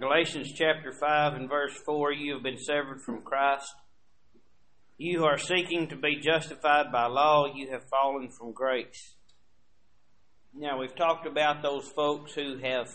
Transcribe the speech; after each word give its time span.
Galatians 0.00 0.52
chapter 0.54 0.92
5 0.92 1.34
and 1.34 1.48
verse 1.48 1.74
4 1.84 2.12
you 2.12 2.34
have 2.34 2.42
been 2.44 2.56
severed 2.56 3.02
from 3.02 3.22
Christ. 3.22 3.74
You 4.96 5.18
who 5.18 5.24
are 5.24 5.38
seeking 5.38 5.88
to 5.88 5.96
be 5.96 6.20
justified 6.20 6.92
by 6.92 7.06
law, 7.06 7.46
you 7.52 7.70
have 7.72 7.88
fallen 7.88 8.28
from 8.28 8.52
grace. 8.52 9.14
Now, 10.54 10.78
we've 10.78 10.94
talked 10.94 11.26
about 11.26 11.62
those 11.62 11.88
folks 11.88 12.32
who 12.34 12.58
have 12.58 12.88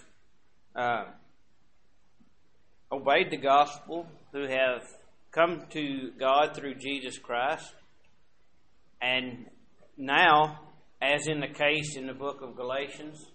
uh, 0.77 1.03
obeyed 2.89 3.31
the 3.31 3.37
gospel, 3.37 4.07
who 4.31 4.47
have 4.47 4.83
come 5.31 5.63
to 5.71 6.11
God 6.17 6.55
through 6.55 6.75
Jesus 6.75 7.17
Christ, 7.17 7.73
and 9.01 9.47
now, 9.97 10.61
as 11.01 11.27
in 11.27 11.41
the 11.41 11.47
case 11.47 11.97
in 11.97 12.07
the 12.07 12.13
book 12.13 12.41
of 12.41 12.55
Galatians, 12.55 13.25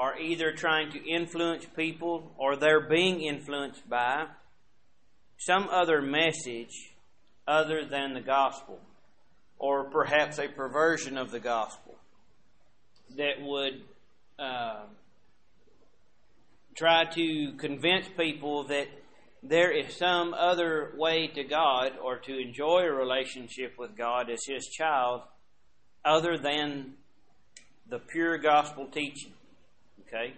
are 0.00 0.18
either 0.18 0.50
trying 0.50 0.90
to 0.90 1.06
influence 1.06 1.66
people 1.76 2.32
or 2.38 2.56
they're 2.56 2.88
being 2.88 3.20
influenced 3.20 3.86
by 3.86 4.24
some 5.36 5.68
other 5.68 6.00
message 6.00 6.94
other 7.46 7.84
than 7.84 8.14
the 8.14 8.20
gospel, 8.22 8.80
or 9.58 9.84
perhaps 9.84 10.38
a 10.38 10.48
perversion 10.48 11.18
of 11.18 11.30
the 11.30 11.38
gospel 11.38 11.96
that 13.14 13.42
would 13.42 13.82
uh, 14.38 14.84
try 16.74 17.04
to 17.04 17.52
convince 17.58 18.06
people 18.16 18.64
that 18.64 18.86
there 19.42 19.70
is 19.70 19.94
some 19.98 20.32
other 20.32 20.94
way 20.96 21.26
to 21.26 21.44
God 21.44 21.92
or 22.02 22.16
to 22.20 22.40
enjoy 22.40 22.84
a 22.84 22.90
relationship 22.90 23.74
with 23.78 23.98
God 23.98 24.30
as 24.30 24.40
His 24.46 24.66
child 24.66 25.20
other 26.06 26.38
than 26.38 26.94
the 27.86 27.98
pure 27.98 28.38
gospel 28.38 28.86
teaching. 28.86 29.32
Okay? 30.12 30.34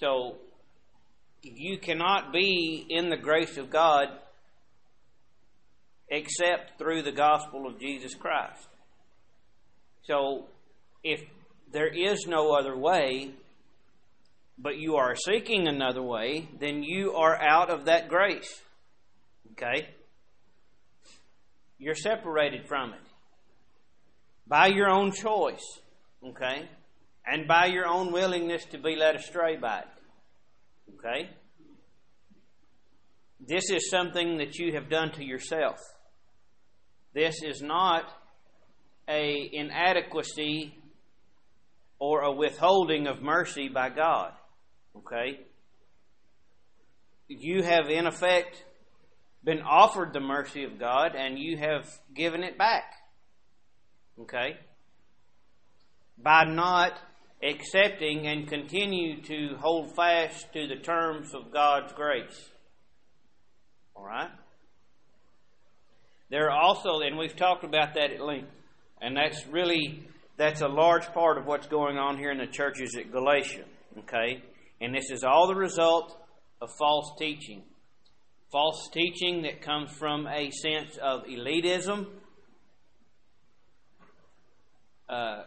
So, 0.00 0.36
you 1.42 1.78
cannot 1.78 2.32
be 2.32 2.86
in 2.88 3.10
the 3.10 3.16
grace 3.16 3.56
of 3.56 3.70
God 3.70 4.08
except 6.08 6.78
through 6.78 7.02
the 7.02 7.12
gospel 7.12 7.66
of 7.66 7.78
Jesus 7.80 8.14
Christ. 8.14 8.68
So, 10.04 10.46
if 11.02 11.22
there 11.72 11.88
is 11.88 12.26
no 12.26 12.52
other 12.54 12.76
way, 12.76 13.32
but 14.58 14.78
you 14.78 14.96
are 14.96 15.14
seeking 15.14 15.68
another 15.68 16.02
way, 16.02 16.48
then 16.58 16.82
you 16.82 17.12
are 17.12 17.36
out 17.36 17.70
of 17.70 17.86
that 17.86 18.08
grace. 18.08 18.62
Okay? 19.52 19.88
You're 21.78 21.94
separated 21.94 22.66
from 22.66 22.92
it 22.94 23.00
by 24.46 24.68
your 24.68 24.88
own 24.88 25.12
choice. 25.12 25.80
Okay? 26.26 26.68
And 27.26 27.48
by 27.48 27.66
your 27.66 27.86
own 27.86 28.12
willingness 28.12 28.64
to 28.66 28.78
be 28.78 28.94
led 28.94 29.16
astray 29.16 29.56
by 29.56 29.80
it. 29.80 29.88
Okay? 30.94 31.30
This 33.40 33.70
is 33.70 33.90
something 33.90 34.38
that 34.38 34.56
you 34.58 34.74
have 34.74 34.88
done 34.88 35.12
to 35.12 35.24
yourself. 35.24 35.78
This 37.12 37.42
is 37.42 37.62
not 37.62 38.04
a 39.08 39.50
inadequacy 39.52 40.74
or 41.98 42.22
a 42.22 42.32
withholding 42.32 43.06
of 43.06 43.22
mercy 43.22 43.68
by 43.68 43.90
God. 43.90 44.32
Okay? 44.96 45.40
You 47.28 47.62
have, 47.62 47.88
in 47.88 48.06
effect, 48.06 48.64
been 49.42 49.62
offered 49.62 50.12
the 50.12 50.20
mercy 50.20 50.64
of 50.64 50.78
God 50.78 51.14
and 51.16 51.38
you 51.38 51.56
have 51.56 51.88
given 52.14 52.42
it 52.42 52.58
back. 52.58 52.84
Okay? 54.20 54.56
By 56.18 56.44
not 56.44 56.98
accepting 57.42 58.26
and 58.26 58.48
continue 58.48 59.20
to 59.22 59.56
hold 59.60 59.94
fast 59.94 60.52
to 60.52 60.66
the 60.66 60.76
terms 60.76 61.34
of 61.34 61.52
God's 61.52 61.92
grace. 61.92 62.48
All 63.94 64.04
right? 64.04 64.30
There 66.28 66.50
are 66.50 66.60
also, 66.60 67.00
and 67.00 67.16
we've 67.16 67.36
talked 67.36 67.64
about 67.64 67.94
that 67.94 68.10
at 68.10 68.20
length, 68.20 68.50
and 69.00 69.16
that's 69.16 69.46
really 69.46 70.08
that's 70.36 70.60
a 70.60 70.68
large 70.68 71.06
part 71.14 71.38
of 71.38 71.46
what's 71.46 71.66
going 71.66 71.98
on 71.98 72.18
here 72.18 72.30
in 72.30 72.38
the 72.38 72.46
churches 72.46 72.96
at 72.96 73.12
Galatia. 73.12 73.64
Okay, 73.98 74.42
and 74.80 74.94
this 74.94 75.10
is 75.10 75.24
all 75.24 75.46
the 75.46 75.54
result 75.54 76.18
of 76.60 76.70
false 76.78 77.12
teaching, 77.18 77.62
false 78.50 78.88
teaching 78.92 79.42
that 79.42 79.62
comes 79.62 79.90
from 79.92 80.26
a 80.26 80.50
sense 80.50 80.96
of 81.00 81.24
elitism. 81.24 82.06
Uh, 85.08 85.44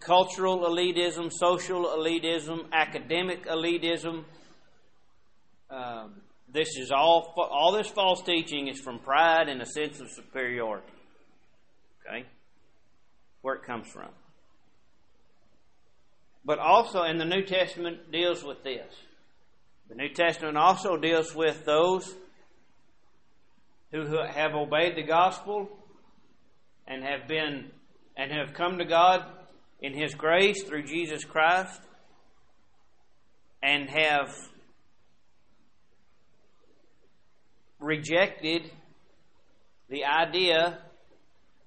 cultural 0.00 0.60
elitism, 0.60 1.30
social 1.30 1.84
elitism, 1.84 2.70
academic 2.72 3.46
elitism. 3.46 4.24
Um, 5.70 6.22
this 6.52 6.76
is 6.76 6.90
all. 6.90 7.34
All 7.36 7.72
this 7.72 7.88
false 7.88 8.22
teaching 8.22 8.68
is 8.68 8.80
from 8.80 9.00
pride 9.00 9.48
and 9.48 9.60
a 9.60 9.66
sense 9.66 10.00
of 10.00 10.10
superiority. 10.10 10.86
Okay, 12.06 12.24
where 13.42 13.56
it 13.56 13.64
comes 13.64 13.88
from. 13.88 14.10
But 16.44 16.58
also, 16.58 17.02
in 17.02 17.18
the 17.18 17.24
New 17.24 17.42
Testament 17.42 18.12
deals 18.12 18.44
with 18.44 18.62
this. 18.62 18.86
The 19.88 19.96
New 19.96 20.08
Testament 20.08 20.56
also 20.56 20.96
deals 20.96 21.34
with 21.34 21.64
those 21.64 22.12
who 23.92 24.04
have 24.04 24.54
obeyed 24.54 24.96
the 24.96 25.02
gospel 25.02 25.68
and 26.86 27.04
have 27.04 27.28
been 27.28 27.70
and 28.16 28.32
have 28.32 28.54
come 28.54 28.78
to 28.78 28.84
God 28.84 29.24
in 29.80 29.94
His 29.94 30.14
grace 30.14 30.62
through 30.62 30.84
Jesus 30.84 31.24
Christ 31.24 31.80
and 33.62 33.88
have 33.90 34.34
rejected 37.78 38.70
the 39.88 40.04
idea 40.04 40.78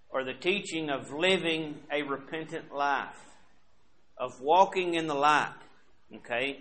or 0.09 0.23
the 0.23 0.33
teaching 0.33 0.89
of 0.89 1.11
living 1.11 1.75
a 1.91 2.01
repentant 2.01 2.73
life, 2.73 3.19
of 4.17 4.31
walking 4.41 4.95
in 4.95 5.07
the 5.07 5.13
light, 5.13 5.53
okay? 6.15 6.59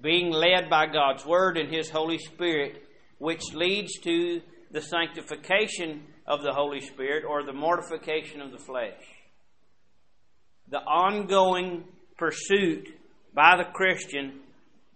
Being 0.00 0.30
led 0.30 0.68
by 0.68 0.86
God's 0.86 1.24
Word 1.24 1.56
and 1.56 1.72
His 1.72 1.88
Holy 1.88 2.18
Spirit, 2.18 2.82
which 3.18 3.42
leads 3.54 3.98
to 4.00 4.42
the 4.70 4.82
sanctification 4.82 6.02
of 6.26 6.42
the 6.42 6.52
Holy 6.52 6.80
Spirit 6.80 7.24
or 7.24 7.42
the 7.42 7.52
mortification 7.52 8.40
of 8.40 8.52
the 8.52 8.58
flesh 8.58 9.19
the 10.70 10.78
ongoing 10.78 11.84
pursuit 12.16 12.88
by 13.34 13.56
the 13.56 13.64
Christian 13.72 14.40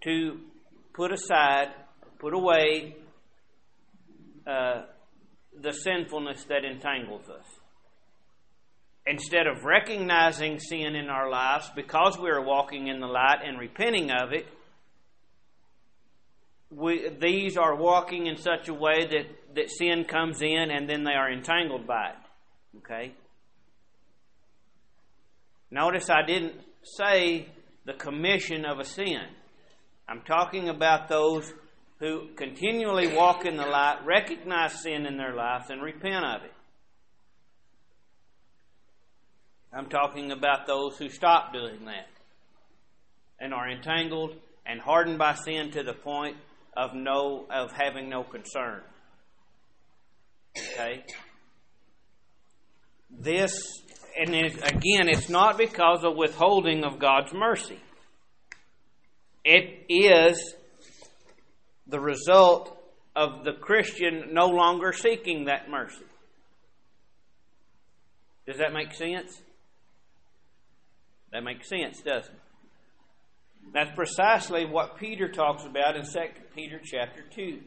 to 0.05 0.39
put 0.93 1.13
aside, 1.13 1.69
put 2.19 2.35
away 2.35 2.97
uh, 4.47 4.83
the 5.61 5.73
sinfulness 5.73 6.45
that 6.45 6.65
entangles 6.65 7.29
us. 7.29 7.47
Instead 9.07 9.47
of 9.47 9.65
recognizing 9.65 10.59
sin 10.59 10.95
in 10.95 11.09
our 11.09 11.31
lives 11.31 11.71
because 11.77 12.19
we 12.19 12.31
are 12.31 12.43
walking 12.43 12.89
in 12.89 13.01
the 13.01 13.07
light 13.07 13.39
and 13.45 13.59
repenting 13.59 14.11
of 14.11 14.33
it, 14.33 14.47
we, 16.71 17.09
these 17.21 17.57
are 17.57 17.75
walking 17.77 18.27
in 18.27 18.37
such 18.37 18.69
a 18.69 18.75
way 18.75 19.07
that, 19.07 19.55
that 19.55 19.71
sin 19.71 20.05
comes 20.05 20.43
in 20.43 20.71
and 20.71 20.89
then 20.89 21.05
they 21.05 21.13
are 21.13 21.31
entangled 21.31 21.87
by 21.87 22.09
it. 22.09 22.79
Okay? 22.79 23.15
Notice 25.75 26.09
I 26.09 26.25
didn't 26.25 26.55
say 26.85 27.49
the 27.85 27.95
commission 27.95 28.65
of 28.65 28.79
a 28.79 28.85
sin. 28.85 29.27
I'm 30.09 30.21
talking 30.21 30.69
about 30.69 31.09
those 31.09 31.53
who 31.99 32.29
continually 32.37 33.13
walk 33.13 33.45
in 33.45 33.57
the 33.57 33.67
light, 33.67 34.07
recognize 34.07 34.81
sin 34.83 35.05
in 35.05 35.17
their 35.17 35.35
lives, 35.35 35.71
and 35.71 35.83
repent 35.83 36.25
of 36.25 36.45
it. 36.45 36.53
I'm 39.73 39.89
talking 39.89 40.31
about 40.31 40.69
those 40.69 40.97
who 40.97 41.09
stop 41.09 41.53
doing 41.53 41.87
that 41.87 42.07
and 43.41 43.53
are 43.53 43.69
entangled 43.69 44.37
and 44.65 44.81
hardened 44.81 45.19
by 45.19 45.35
sin 45.35 45.73
to 45.73 45.83
the 45.83 45.95
point 45.95 46.37
of 46.77 46.95
no 46.95 47.47
of 47.51 47.73
having 47.73 48.09
no 48.09 48.23
concern. 48.23 48.81
Okay? 50.57 51.03
This 53.11 53.59
and 54.17 54.35
it, 54.35 54.57
again, 54.57 55.09
it's 55.09 55.29
not 55.29 55.59
because 55.59 56.05
of 56.05 56.17
withholding 56.17 56.85
of 56.85 56.99
God's 56.99 57.33
mercy. 57.33 57.81
It 59.45 59.85
is 59.89 60.55
the 61.87 62.01
result 62.01 62.77
of 63.15 63.45
the 63.45 63.53
Christian 63.53 64.33
no 64.33 64.47
longer 64.47 64.93
seeking 64.93 65.45
that 65.45 65.69
mercy. 65.69 66.05
Does 68.47 68.59
that 68.59 68.73
make 68.73 68.93
sense? 68.95 69.41
That 71.33 71.43
makes 71.43 71.69
sense, 71.69 72.01
doesn't 72.01 72.33
it? 72.33 72.41
That's 73.73 73.95
precisely 73.95 74.67
what 74.67 74.99
Peter 74.99 75.29
talks 75.29 75.65
about 75.65 75.97
in 75.97 76.05
2 76.05 76.11
Peter 76.55 76.81
chapter 76.85 77.25
2. 77.35 77.61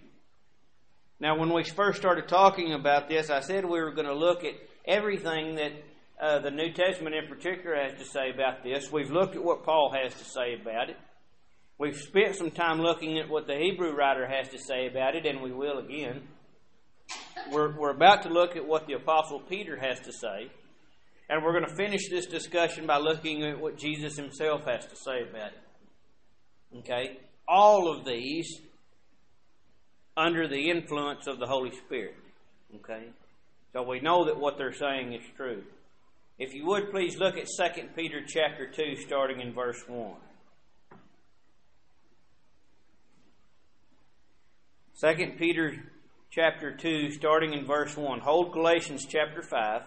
Now, 1.19 1.37
when 1.37 1.51
we 1.51 1.63
first 1.63 1.97
started 1.97 2.27
talking 2.27 2.73
about 2.73 3.09
this, 3.09 3.29
I 3.29 3.39
said 3.39 3.65
we 3.65 3.81
were 3.81 3.91
going 3.91 4.07
to 4.07 4.15
look 4.15 4.43
at 4.43 4.53
everything 4.85 5.55
that 5.55 5.71
uh, 6.21 6.39
the 6.39 6.51
New 6.51 6.71
Testament 6.71 7.15
in 7.15 7.27
particular 7.27 7.75
has 7.75 7.93
to 7.99 8.05
say 8.05 8.31
about 8.31 8.63
this. 8.63 8.91
We've 8.91 9.11
looked 9.11 9.35
at 9.35 9.43
what 9.43 9.63
Paul 9.63 9.93
has 9.93 10.13
to 10.15 10.25
say 10.25 10.55
about 10.59 10.89
it. 10.89 10.97
We've 11.77 11.95
spent 11.95 12.35
some 12.35 12.49
time 12.49 12.81
looking 12.81 13.19
at 13.19 13.29
what 13.29 13.45
the 13.45 13.55
Hebrew 13.55 13.95
writer 13.95 14.27
has 14.27 14.49
to 14.49 14.57
say 14.57 14.87
about 14.87 15.15
it, 15.15 15.27
and 15.27 15.41
we 15.41 15.51
will 15.51 15.77
again. 15.77 16.23
We're, 17.51 17.77
we're 17.77 17.91
about 17.91 18.23
to 18.23 18.29
look 18.29 18.55
at 18.55 18.67
what 18.67 18.87
the 18.87 18.93
Apostle 18.93 19.39
Peter 19.41 19.77
has 19.77 19.99
to 20.01 20.11
say, 20.11 20.51
and 21.29 21.43
we're 21.43 21.53
going 21.53 21.69
to 21.69 21.75
finish 21.75 22.09
this 22.09 22.25
discussion 22.25 22.87
by 22.87 22.97
looking 22.97 23.43
at 23.43 23.59
what 23.59 23.77
Jesus 23.77 24.17
himself 24.17 24.65
has 24.65 24.87
to 24.87 24.95
say 24.95 25.21
about 25.29 25.51
it. 25.51 26.77
Okay? 26.79 27.19
All 27.47 27.91
of 27.95 28.05
these 28.05 28.59
under 30.17 30.47
the 30.47 30.71
influence 30.71 31.27
of 31.27 31.37
the 31.37 31.45
Holy 31.45 31.71
Spirit. 31.85 32.15
Okay? 32.77 33.09
So 33.73 33.83
we 33.83 33.99
know 33.99 34.25
that 34.25 34.39
what 34.39 34.57
they're 34.57 34.73
saying 34.73 35.13
is 35.13 35.21
true. 35.35 35.63
If 36.39 36.53
you 36.53 36.65
would 36.67 36.91
please 36.91 37.17
look 37.17 37.35
at 37.37 37.47
2 37.47 37.87
Peter 37.95 38.21
chapter 38.25 38.67
2 38.69 38.97
starting 38.97 39.41
in 39.41 39.53
verse 39.53 39.83
1. 39.87 40.13
2 44.99 45.33
Peter 45.37 45.75
chapter 46.31 46.75
2, 46.75 47.11
starting 47.11 47.53
in 47.53 47.65
verse 47.65 47.95
1. 47.95 48.19
Hold 48.19 48.51
Galatians 48.51 49.05
chapter 49.07 49.43
5. 49.43 49.83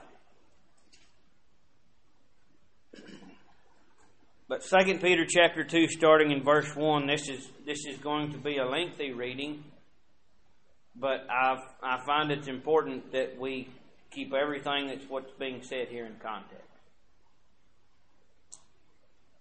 But 4.48 4.62
2 4.62 4.98
Peter 4.98 5.26
chapter 5.28 5.64
2, 5.64 5.88
starting 5.88 6.30
in 6.30 6.44
verse 6.44 6.74
1, 6.76 7.08
this 7.08 7.28
is, 7.28 7.48
this 7.66 7.86
is 7.86 7.98
going 7.98 8.32
to 8.32 8.38
be 8.38 8.58
a 8.58 8.64
lengthy 8.64 9.12
reading, 9.12 9.64
but 10.94 11.26
i 11.28 11.56
I 11.82 12.04
find 12.04 12.30
it's 12.30 12.48
important 12.48 13.10
that 13.12 13.38
we 13.38 13.68
keep 14.10 14.32
everything 14.32 14.88
that's 14.88 15.08
what's 15.08 15.32
being 15.38 15.62
said 15.62 15.88
here 15.88 16.06
in 16.06 16.14
context. 16.22 16.66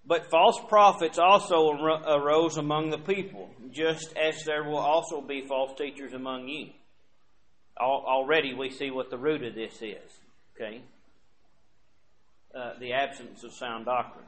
But 0.05 0.29
false 0.31 0.59
prophets 0.67 1.19
also 1.19 1.69
arose 1.71 2.57
among 2.57 2.89
the 2.89 2.97
people, 2.97 3.49
just 3.71 4.17
as 4.17 4.43
there 4.43 4.63
will 4.63 4.77
also 4.77 5.21
be 5.21 5.45
false 5.47 5.77
teachers 5.77 6.13
among 6.13 6.47
you. 6.47 6.69
Already 7.79 8.53
we 8.53 8.71
see 8.71 8.91
what 8.91 9.09
the 9.09 9.17
root 9.17 9.43
of 9.43 9.53
this 9.53 9.75
is. 9.81 10.11
Okay? 10.55 10.81
Uh, 12.53 12.71
the 12.79 12.93
absence 12.93 13.43
of 13.43 13.53
sound 13.53 13.85
doctrine. 13.85 14.25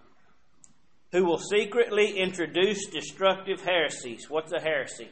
Who 1.12 1.26
will 1.26 1.40
secretly 1.40 2.18
introduce 2.20 2.86
destructive 2.86 3.62
heresies. 3.62 4.30
What's 4.30 4.54
a 4.54 4.62
heresy? 4.62 5.10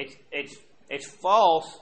It's, 0.00 0.16
it's, 0.32 0.56
it's 0.88 1.10
false, 1.20 1.80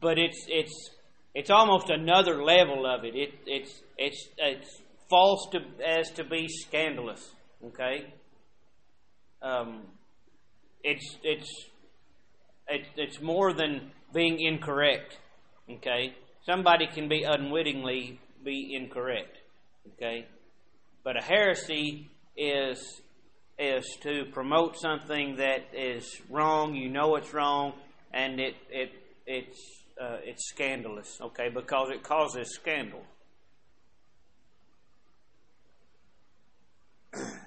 but 0.00 0.18
it's, 0.18 0.46
it's 0.48 0.90
it's 1.36 1.50
almost 1.50 1.90
another 1.90 2.42
level 2.42 2.86
of 2.86 3.04
it. 3.04 3.14
it 3.14 3.34
it's 3.46 3.82
it's 3.98 4.28
it's 4.38 4.82
false 5.10 5.46
to 5.52 5.58
as 5.86 6.10
to 6.12 6.24
be 6.24 6.48
scandalous. 6.48 7.30
Okay. 7.62 8.14
Um, 9.42 9.82
it's 10.82 11.18
it's 11.22 11.50
it's 12.68 12.88
it's 12.96 13.20
more 13.20 13.52
than 13.52 13.90
being 14.14 14.40
incorrect. 14.40 15.18
Okay. 15.70 16.14
Somebody 16.46 16.86
can 16.86 17.06
be 17.06 17.22
unwittingly 17.24 18.18
be 18.42 18.74
incorrect. 18.74 19.36
Okay. 19.92 20.26
But 21.04 21.18
a 21.18 21.22
heresy 21.22 22.08
is 22.34 23.02
is 23.58 23.84
to 24.02 24.26
promote 24.32 24.76
something 24.78 25.36
that 25.36 25.68
is 25.72 26.20
wrong. 26.28 26.74
You 26.74 26.88
know 26.88 27.16
it's 27.16 27.32
wrong, 27.32 27.72
and 28.12 28.40
it 28.40 28.54
it 28.70 28.90
it's 29.26 29.58
uh, 30.00 30.18
it's 30.22 30.48
scandalous, 30.48 31.18
okay, 31.20 31.48
because 31.48 31.90
it 31.90 32.02
causes 32.02 32.54
scandal. 32.54 33.02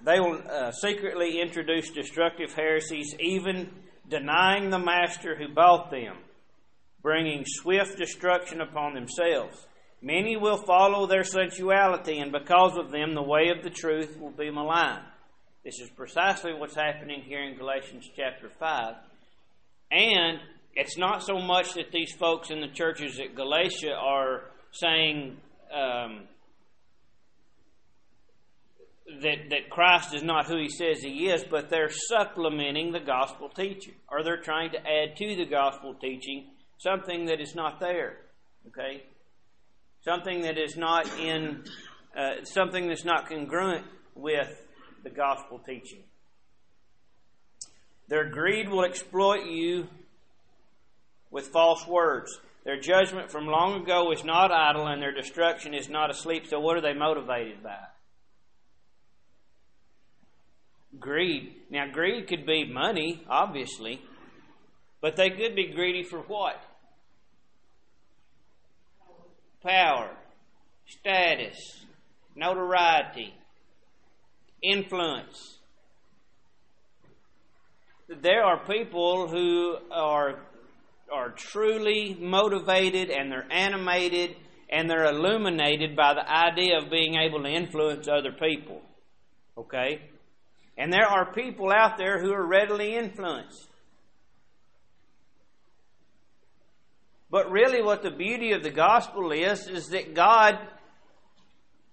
they 0.03 0.19
will 0.19 0.41
uh, 0.49 0.71
secretly 0.71 1.39
introduce 1.41 1.91
destructive 1.91 2.53
heresies, 2.53 3.15
even 3.19 3.69
denying 4.09 4.69
the 4.69 4.79
master 4.79 5.35
who 5.35 5.53
bought 5.53 5.91
them, 5.91 6.17
bringing 7.01 7.43
swift 7.45 7.97
destruction 7.97 8.61
upon 8.61 8.93
themselves. 8.93 9.67
Many 10.01 10.37
will 10.37 10.57
follow 10.57 11.05
their 11.05 11.23
sensuality, 11.23 12.19
and 12.19 12.31
because 12.31 12.77
of 12.77 12.91
them, 12.91 13.13
the 13.13 13.21
way 13.21 13.49
of 13.49 13.63
the 13.63 13.69
truth 13.69 14.17
will 14.19 14.31
be 14.31 14.49
maligned. 14.49 15.03
This 15.63 15.79
is 15.81 15.89
precisely 15.89 16.53
what's 16.53 16.75
happening 16.75 17.21
here 17.21 17.43
in 17.43 17.57
Galatians 17.57 18.09
chapter 18.15 18.49
5. 18.49 18.95
And 19.91 20.39
it's 20.73 20.97
not 20.97 21.21
so 21.21 21.37
much 21.39 21.73
that 21.73 21.91
these 21.91 22.13
folks 22.13 22.49
in 22.49 22.61
the 22.61 22.69
churches 22.69 23.19
at 23.19 23.35
Galatia 23.35 23.93
are 23.93 24.43
saying 24.71 25.35
um, 25.73 26.21
that 29.21 29.49
that 29.49 29.69
Christ 29.69 30.13
is 30.13 30.23
not 30.23 30.45
who 30.47 30.57
He 30.61 30.69
says 30.69 31.01
He 31.01 31.29
is, 31.29 31.43
but 31.43 31.69
they're 31.69 31.89
supplementing 31.89 32.93
the 32.93 33.01
gospel 33.01 33.49
teaching, 33.49 33.95
or 34.09 34.23
they're 34.23 34.41
trying 34.41 34.71
to 34.71 34.77
add 34.77 35.17
to 35.17 35.35
the 35.35 35.45
gospel 35.45 35.93
teaching 35.93 36.51
something 36.77 37.25
that 37.25 37.41
is 37.41 37.53
not 37.53 37.81
there. 37.81 38.17
Okay, 38.67 39.03
something 40.05 40.41
that 40.43 40.57
is 40.57 40.77
not 40.77 41.05
in 41.19 41.65
uh, 42.17 42.43
something 42.43 42.87
that's 42.87 43.03
not 43.03 43.27
congruent 43.27 43.85
with 44.15 44.49
the 45.03 45.09
gospel 45.09 45.59
teaching. 45.59 46.03
Their 48.07 48.29
greed 48.29 48.69
will 48.69 48.83
exploit 48.83 49.45
you 49.45 49.87
with 51.31 51.47
false 51.47 51.85
words. 51.87 52.39
Their 52.65 52.79
judgment 52.79 53.31
from 53.31 53.45
long 53.45 53.83
ago 53.83 54.11
is 54.11 54.23
not 54.23 54.51
idle, 54.51 54.87
and 54.87 55.01
their 55.01 55.13
destruction 55.13 55.73
is 55.73 55.89
not 55.89 56.09
asleep. 56.09 56.47
So, 56.47 56.59
what 56.59 56.75
are 56.75 56.81
they 56.81 56.93
motivated 56.93 57.63
by? 57.63 57.77
Greed. 60.99 61.55
Now, 61.69 61.85
greed 61.91 62.27
could 62.27 62.45
be 62.45 62.65
money, 62.65 63.23
obviously, 63.29 64.01
but 65.01 65.15
they 65.15 65.29
could 65.29 65.55
be 65.55 65.71
greedy 65.73 66.03
for 66.03 66.19
what? 66.19 66.61
Power, 69.63 70.11
status, 70.87 71.85
notoriety, 72.35 73.33
influence. 74.61 75.57
There 78.07 78.43
are 78.43 78.65
people 78.65 79.27
who 79.27 79.77
are 79.91 80.39
are 81.11 81.31
truly 81.31 82.15
motivated 82.19 83.09
and 83.09 83.31
they're 83.31 83.51
animated 83.51 84.35
and 84.69 84.89
they're 84.89 85.05
illuminated 85.05 85.95
by 85.95 86.13
the 86.13 86.29
idea 86.29 86.77
of 86.77 86.91
being 86.91 87.15
able 87.15 87.41
to 87.41 87.49
influence 87.49 88.07
other 88.07 88.31
people. 88.31 88.81
Okay? 89.57 90.01
And 90.77 90.93
there 90.93 91.07
are 91.07 91.33
people 91.33 91.71
out 91.71 91.97
there 91.97 92.21
who 92.21 92.31
are 92.31 92.45
readily 92.45 92.95
influenced. 92.95 93.67
But 97.31 97.51
really, 97.51 97.81
what 97.81 98.01
the 98.01 98.11
beauty 98.11 98.53
of 98.53 98.63
the 98.63 98.71
gospel 98.71 99.31
is, 99.31 99.67
is 99.67 99.87
that 99.89 100.15
God 100.15 100.57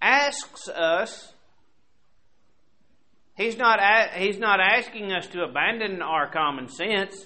asks 0.01 0.67
us. 0.67 1.33
He's 3.37 3.55
not, 3.55 3.79
he's 4.15 4.39
not 4.39 4.59
asking 4.59 5.13
us 5.13 5.27
to 5.27 5.43
abandon 5.43 6.01
our 6.01 6.27
common 6.27 6.69
sense. 6.69 7.23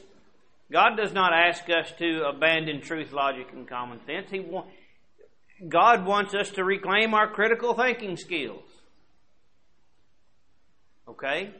God 0.70 0.98
does 0.98 1.14
not 1.14 1.34
ask 1.34 1.64
us 1.70 1.92
to 2.00 2.26
abandon 2.28 2.82
truth, 2.82 3.14
logic, 3.14 3.48
and 3.54 3.68
common 3.68 4.00
sense. 4.06 4.30
He 4.30 4.42
wa- 4.42 4.66
God 5.68 6.06
wants 6.06 6.34
us 6.34 6.50
to 6.52 6.66
reclaim 6.66 7.14
our 7.14 7.32
critical 7.32 7.74
thinking 7.74 8.18
skills. 8.18 8.64
Okay? 11.08 11.52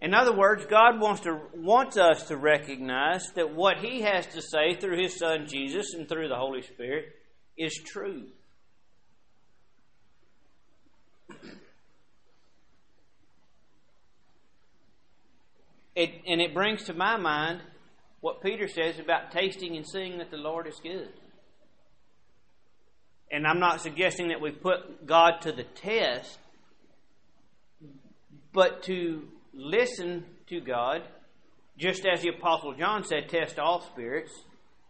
In 0.00 0.14
other 0.14 0.36
words, 0.36 0.64
God 0.66 1.00
wants 1.00 1.22
to 1.22 1.40
wants 1.54 1.96
us 1.96 2.28
to 2.28 2.36
recognize 2.36 3.24
that 3.34 3.54
what 3.54 3.78
He 3.78 4.02
has 4.02 4.26
to 4.28 4.42
say 4.42 4.74
through 4.74 5.02
His 5.02 5.18
Son 5.18 5.46
Jesus 5.48 5.94
and 5.94 6.08
through 6.08 6.28
the 6.28 6.36
Holy 6.36 6.62
Spirit 6.62 7.06
is 7.56 7.74
true. 7.84 8.26
It, 15.98 16.22
and 16.28 16.40
it 16.40 16.54
brings 16.54 16.84
to 16.84 16.94
my 16.94 17.16
mind 17.16 17.60
what 18.20 18.40
Peter 18.40 18.68
says 18.68 19.00
about 19.00 19.32
tasting 19.32 19.76
and 19.76 19.84
seeing 19.84 20.18
that 20.18 20.30
the 20.30 20.36
Lord 20.36 20.68
is 20.68 20.78
good. 20.80 21.08
And 23.32 23.44
I'm 23.44 23.58
not 23.58 23.80
suggesting 23.80 24.28
that 24.28 24.40
we 24.40 24.52
put 24.52 25.04
God 25.08 25.40
to 25.40 25.50
the 25.50 25.64
test, 25.64 26.38
but 28.52 28.84
to 28.84 29.26
listen 29.52 30.24
to 30.46 30.60
God, 30.60 31.02
just 31.76 32.06
as 32.06 32.22
the 32.22 32.28
Apostle 32.28 32.74
John 32.74 33.02
said, 33.02 33.28
test 33.28 33.58
all 33.58 33.80
spirits 33.80 34.30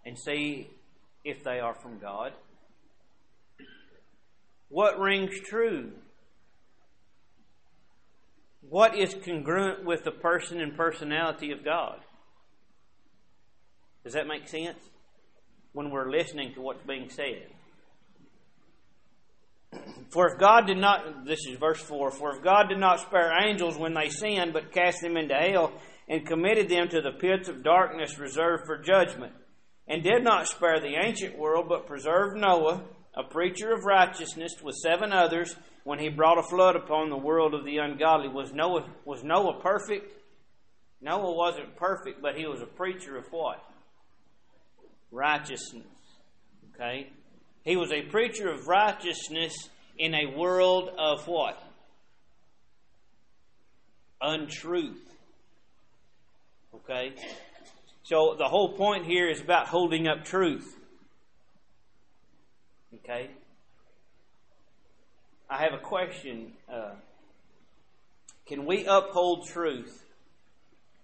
and 0.05 0.19
see 0.19 0.69
if 1.25 1.43
they 1.43 1.59
are 1.59 1.75
from 1.81 1.99
God. 2.01 2.35
What 4.69 5.01
rings 5.01 5.41
true 5.49 5.93
what 8.61 8.97
is 8.97 9.15
congruent 9.25 9.85
with 9.85 10.05
the 10.05 10.11
person 10.11 10.61
and 10.61 10.77
personality 10.77 11.53
of 11.53 11.65
God? 11.65 12.01
Does 14.05 14.15
that 14.15 14.27
make 14.27 14.49
sense? 14.49 14.79
When 15.73 15.91
we're 15.91 16.11
listening 16.11 16.55
to 16.55 16.61
what's 16.61 16.83
being 16.87 17.11
said. 17.11 17.49
For 20.11 20.33
if 20.33 20.39
God 20.39 20.67
did 20.67 20.79
not, 20.79 21.27
this 21.27 21.47
is 21.47 21.59
verse 21.59 21.81
4, 21.81 22.11
for 22.13 22.35
if 22.35 22.43
God 22.43 22.69
did 22.71 22.79
not 22.79 23.01
spare 23.01 23.31
angels 23.47 23.77
when 23.77 23.93
they 23.93 24.09
sinned, 24.09 24.55
but 24.55 24.73
cast 24.73 25.03
them 25.03 25.19
into 25.19 25.35
hell 25.35 25.73
and 26.09 26.27
committed 26.27 26.71
them 26.71 26.89
to 26.89 27.03
the 27.03 27.13
pits 27.13 27.49
of 27.49 27.63
darkness 27.63 28.19
reserved 28.19 28.65
for 28.65 28.79
judgment, 28.79 29.35
and 29.87 30.03
did 30.03 30.25
not 30.25 30.49
spare 30.49 30.81
the 30.81 30.97
ancient 30.99 31.37
world, 31.39 31.67
but 31.69 31.87
preserved 31.87 32.39
Noah, 32.39 32.83
a 33.19 33.25
preacher 33.25 33.73
of 33.73 33.85
righteousness, 33.85 34.53
with 34.63 34.77
seven 34.77 35.13
others, 35.13 35.57
when 35.83 35.99
he 35.99 36.09
brought 36.09 36.39
a 36.39 36.43
flood 36.43 36.77
upon 36.77 37.11
the 37.11 37.17
world 37.17 37.53
of 37.53 37.65
the 37.65 37.79
ungodly. 37.79 38.29
Was 38.29 38.53
Noah, 38.53 38.87
was 39.05 39.25
Noah 39.25 39.61
perfect? 39.61 40.13
Noah 41.01 41.35
wasn't 41.35 41.77
perfect, 41.77 42.23
but 42.23 42.37
he 42.37 42.47
was 42.47 42.63
a 42.63 42.67
preacher 42.67 43.17
of 43.17 43.27
what? 43.31 43.61
Righteousness. 45.11 45.87
Okay? 46.75 47.11
He 47.65 47.77
was 47.77 47.91
a 47.91 48.03
preacher 48.03 48.49
of 48.51 48.69
righteousness 48.69 49.53
in 49.99 50.15
a 50.15 50.37
world 50.37 50.91
of 50.97 51.27
what? 51.27 51.61
Untruth. 54.21 55.13
Okay? 56.73 57.15
So 58.05 58.37
the 58.39 58.47
whole 58.47 58.75
point 58.75 59.07
here 59.07 59.29
is 59.29 59.41
about 59.41 59.67
holding 59.67 60.07
up 60.07 60.25
truth. 60.25 60.78
Okay? 63.05 63.31
I 65.51 65.63
have 65.63 65.73
a 65.73 65.79
question. 65.79 66.53
Uh, 66.73 66.93
can 68.47 68.67
we 68.67 68.85
uphold 68.87 69.47
truth 69.47 70.05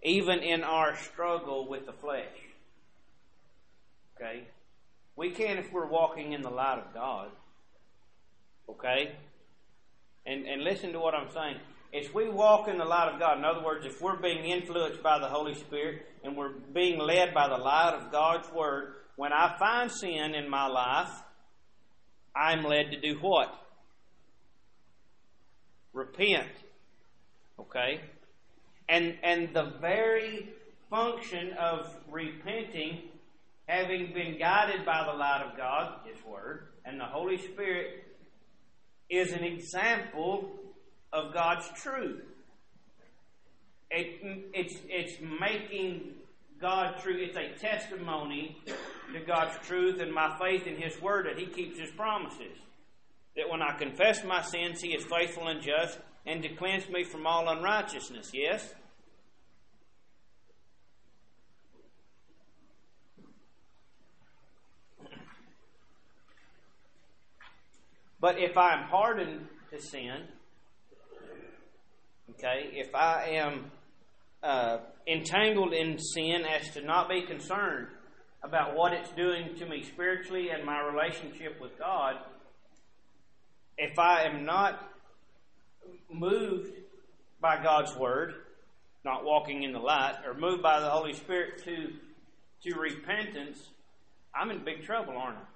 even 0.03 0.41
in 0.41 0.63
our 0.63 0.97
struggle 0.97 1.67
with 1.69 1.87
the 1.87 1.93
flesh? 1.93 2.27
Okay? 4.17 4.45
We 5.17 5.31
can 5.31 5.59
if 5.59 5.73
we're 5.73 5.87
walking 5.87 6.33
in 6.33 6.43
the 6.43 6.51
light 6.51 6.79
of 6.79 6.93
God. 6.93 7.31
Okay? 8.69 9.15
And, 10.27 10.47
and 10.47 10.63
listen 10.63 10.93
to 10.93 11.01
what 11.01 11.15
I'm 11.15 11.31
saying. 11.33 11.57
As 11.95 12.13
we 12.13 12.29
walk 12.29 12.67
in 12.67 12.79
the 12.79 12.85
light 12.85 13.13
of 13.13 13.21
God, 13.21 13.39
in 13.39 13.45
other 13.45 13.65
words, 13.65 13.87
if 13.87 14.01
we're 14.01 14.17
being 14.17 14.45
influenced 14.45 15.03
by 15.03 15.21
the 15.21 15.29
Holy 15.29 15.55
Spirit 15.55 16.07
and 16.25 16.37
we're 16.37 16.53
being 16.73 16.99
led 16.99 17.33
by 17.33 17.49
the 17.49 17.57
light 17.57 17.95
of 17.95 18.11
God's 18.11 18.51
Word, 18.53 18.95
when 19.17 19.33
I 19.33 19.57
find 19.59 19.91
sin 19.93 20.35
in 20.35 20.51
my 20.51 20.67
life, 20.67 21.11
I'm 22.37 22.65
led 22.65 22.91
to 22.91 23.01
do 23.01 23.19
what? 23.21 23.55
Repent. 25.93 26.49
Okay? 27.59 28.01
And, 28.89 29.17
and 29.23 29.55
the 29.55 29.73
very 29.81 30.49
function 30.91 31.53
of 31.53 31.95
repenting, 32.11 33.03
having 33.67 34.13
been 34.13 34.39
guided 34.39 34.85
by 34.85 35.05
the 35.07 35.17
light 35.17 35.43
of 35.51 35.57
God, 35.57 36.01
His 36.05 36.23
Word, 36.25 36.69
and 36.85 37.01
the 37.01 37.05
Holy 37.05 37.39
Spirit, 37.39 38.05
is 39.09 39.33
an 39.33 39.45
example 39.45 40.51
of 41.13 41.33
God's 41.33 41.69
truth. 41.81 42.23
It, 43.91 44.51
it's, 44.53 44.75
it's 44.89 45.15
making 45.21 46.15
God 46.61 46.97
true. 47.03 47.17
It's 47.19 47.37
a 47.37 47.59
testimony 47.59 48.57
to 49.13 49.21
God's 49.21 49.57
truth 49.67 50.01
and 50.01 50.13
my 50.13 50.37
faith 50.39 50.67
in 50.67 50.77
His 50.77 51.01
Word 51.01 51.27
that 51.27 51.39
He 51.39 51.47
keeps 51.47 51.79
His 51.79 51.91
promises. 51.91 52.59
That 53.37 53.51
when 53.51 53.63
I 53.63 53.77
confess 53.77 54.25
my 54.25 54.43
sins, 54.43 54.81
He 54.81 54.91
is 54.91 55.05
faithful 55.05 55.49
and 55.49 55.61
just 55.61 55.99
and 56.27 56.43
to 56.43 56.49
cleanse 56.49 56.89
me 56.89 57.05
from 57.05 57.27
all 57.27 57.49
unrighteousness. 57.49 58.31
Yes? 58.33 58.75
But 68.21 68.39
if 68.39 68.57
I 68.57 68.73
am 68.73 68.85
hardened 68.85 69.49
to 69.71 69.83
sin, 69.83 70.23
okay, 72.31 72.71
if 72.73 72.95
I 72.95 73.27
am 73.33 73.71
uh, 74.45 74.79
entangled 75.07 75.73
in 75.73 75.99
sin 75.99 76.45
as 76.45 76.69
to 76.71 76.83
not 76.83 77.09
be 77.09 77.23
concerned 77.23 77.89
about 78.43 78.77
what 78.77 78.93
it's 78.93 79.11
doing 79.13 79.55
to 79.57 79.67
me 79.67 79.83
spiritually 79.83 80.51
and 80.51 80.65
my 80.65 80.81
relationship 80.81 81.61
with 81.61 81.79
God, 81.79 82.17
if 83.79 83.99
I 83.99 84.25
am 84.25 84.45
not 84.45 84.79
moved 86.13 86.73
by 87.41 87.63
God's 87.63 87.97
Word, 87.97 88.35
not 89.05 89.25
walking 89.25 89.63
in 89.63 89.73
the 89.73 89.79
light, 89.79 90.17
or 90.27 90.35
moved 90.35 90.63
by 90.63 90.81
the 90.81 90.91
Holy 90.91 91.15
Spirit 91.15 91.65
to, 91.65 91.93
to 92.63 92.79
repentance, 92.79 93.59
I'm 94.35 94.51
in 94.51 94.65
big 94.65 94.85
trouble, 94.85 95.17
aren't 95.17 95.39
I? 95.39 95.54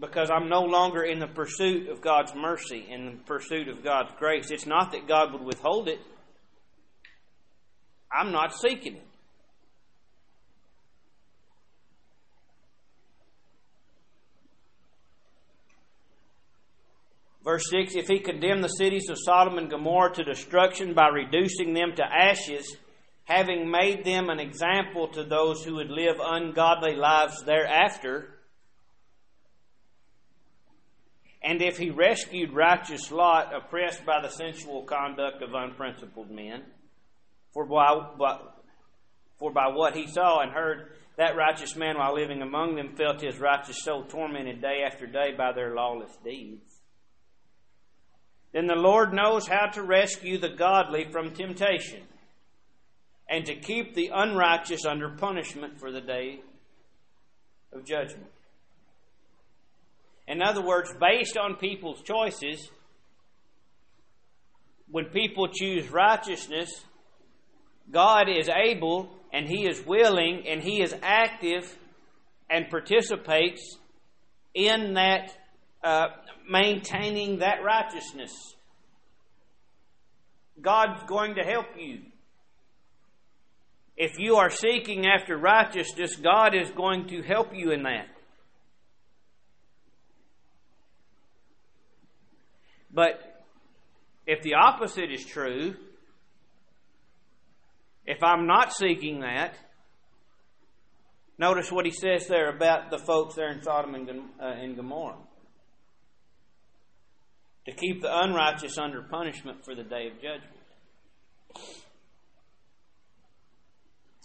Because 0.00 0.30
I'm 0.30 0.48
no 0.48 0.62
longer 0.62 1.02
in 1.02 1.18
the 1.18 1.26
pursuit 1.26 1.88
of 1.88 2.00
God's 2.00 2.34
mercy, 2.34 2.86
in 2.88 3.04
the 3.04 3.24
pursuit 3.24 3.68
of 3.68 3.84
God's 3.84 4.12
grace. 4.18 4.50
It's 4.50 4.66
not 4.66 4.92
that 4.92 5.06
God 5.06 5.32
would 5.32 5.42
withhold 5.42 5.88
it, 5.88 6.00
I'm 8.10 8.32
not 8.32 8.54
seeking 8.54 8.96
it. 8.96 9.06
Verse 17.44 17.70
6 17.70 17.94
If 17.94 18.08
he 18.08 18.20
condemned 18.20 18.64
the 18.64 18.68
cities 18.68 19.08
of 19.08 19.16
Sodom 19.18 19.58
and 19.58 19.70
Gomorrah 19.70 20.12
to 20.14 20.24
destruction 20.24 20.94
by 20.94 21.08
reducing 21.08 21.72
them 21.72 21.92
to 21.96 22.04
ashes, 22.04 22.76
having 23.24 23.70
made 23.70 24.04
them 24.04 24.28
an 24.28 24.40
example 24.40 25.08
to 25.08 25.24
those 25.24 25.64
who 25.64 25.76
would 25.76 25.90
live 25.90 26.16
ungodly 26.20 26.96
lives 26.96 27.42
thereafter, 27.44 28.39
and 31.42 31.62
if 31.62 31.78
he 31.78 31.90
rescued 31.90 32.52
righteous 32.52 33.10
Lot, 33.10 33.54
oppressed 33.54 34.04
by 34.04 34.20
the 34.20 34.28
sensual 34.28 34.82
conduct 34.82 35.42
of 35.42 35.54
unprincipled 35.54 36.30
men, 36.30 36.62
for 37.52 37.64
by, 37.64 38.38
for 39.38 39.50
by 39.50 39.68
what 39.68 39.96
he 39.96 40.06
saw 40.06 40.40
and 40.40 40.52
heard, 40.52 40.92
that 41.16 41.36
righteous 41.36 41.76
man, 41.76 41.96
while 41.96 42.14
living 42.14 42.42
among 42.42 42.76
them, 42.76 42.94
felt 42.94 43.22
his 43.22 43.38
righteous 43.38 43.82
soul 43.82 44.04
tormented 44.04 44.60
day 44.60 44.82
after 44.86 45.06
day 45.06 45.32
by 45.36 45.52
their 45.52 45.74
lawless 45.74 46.14
deeds. 46.22 46.80
Then 48.52 48.66
the 48.66 48.74
Lord 48.74 49.12
knows 49.12 49.46
how 49.46 49.66
to 49.66 49.82
rescue 49.82 50.38
the 50.38 50.48
godly 50.48 51.10
from 51.10 51.30
temptation 51.32 52.02
and 53.28 53.46
to 53.46 53.54
keep 53.54 53.94
the 53.94 54.10
unrighteous 54.12 54.84
under 54.84 55.08
punishment 55.10 55.78
for 55.78 55.92
the 55.92 56.00
day 56.00 56.40
of 57.72 57.84
judgment. 57.84 58.26
In 60.30 60.42
other 60.42 60.62
words, 60.62 60.94
based 61.00 61.36
on 61.36 61.56
people's 61.56 62.00
choices, 62.02 62.70
when 64.88 65.06
people 65.06 65.48
choose 65.48 65.90
righteousness, 65.90 66.70
God 67.90 68.28
is 68.28 68.48
able 68.48 69.10
and 69.32 69.48
He 69.48 69.68
is 69.68 69.84
willing 69.84 70.44
and 70.46 70.62
He 70.62 70.82
is 70.82 70.94
active 71.02 71.76
and 72.48 72.70
participates 72.70 73.76
in 74.54 74.94
that, 74.94 75.36
uh, 75.82 76.10
maintaining 76.48 77.40
that 77.40 77.64
righteousness. 77.64 78.54
God's 80.60 81.02
going 81.08 81.34
to 81.34 81.42
help 81.42 81.66
you. 81.76 82.02
If 83.96 84.20
you 84.20 84.36
are 84.36 84.50
seeking 84.50 85.06
after 85.08 85.36
righteousness, 85.36 86.14
God 86.14 86.54
is 86.54 86.70
going 86.70 87.08
to 87.08 87.20
help 87.20 87.48
you 87.52 87.72
in 87.72 87.82
that. 87.82 88.06
But 92.92 93.44
if 94.26 94.42
the 94.42 94.54
opposite 94.54 95.10
is 95.10 95.24
true, 95.24 95.74
if 98.06 98.22
I'm 98.22 98.46
not 98.46 98.72
seeking 98.72 99.20
that, 99.20 99.54
notice 101.38 101.70
what 101.70 101.84
he 101.84 101.92
says 101.92 102.26
there 102.26 102.54
about 102.54 102.90
the 102.90 102.98
folks 102.98 103.34
there 103.34 103.50
in 103.50 103.62
Sodom 103.62 103.94
and, 103.94 104.08
uh, 104.40 104.44
and 104.44 104.76
Gomorrah. 104.76 105.16
To 107.66 107.72
keep 107.72 108.02
the 108.02 108.10
unrighteous 108.10 108.78
under 108.78 109.02
punishment 109.02 109.64
for 109.64 109.74
the 109.74 109.84
day 109.84 110.08
of 110.08 110.14
judgment. 110.14 110.56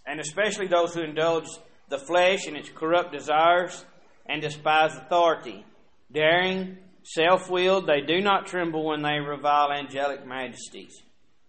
And 0.08 0.20
especially 0.20 0.68
those 0.68 0.94
who 0.94 1.02
indulge 1.02 1.48
the 1.90 1.98
flesh 1.98 2.48
in 2.48 2.56
its 2.56 2.70
corrupt 2.70 3.12
desires 3.12 3.86
and 4.26 4.42
despise 4.42 4.96
authority, 4.96 5.66
daring 6.12 6.78
self 7.06 7.50
willed, 7.50 7.88
they 7.88 8.02
do 8.02 8.20
not 8.22 8.48
tremble 8.48 8.86
when 8.86 9.02
they 9.02 9.20
revile 9.20 9.72
angelic 9.72 10.26
majesties. 10.26 11.02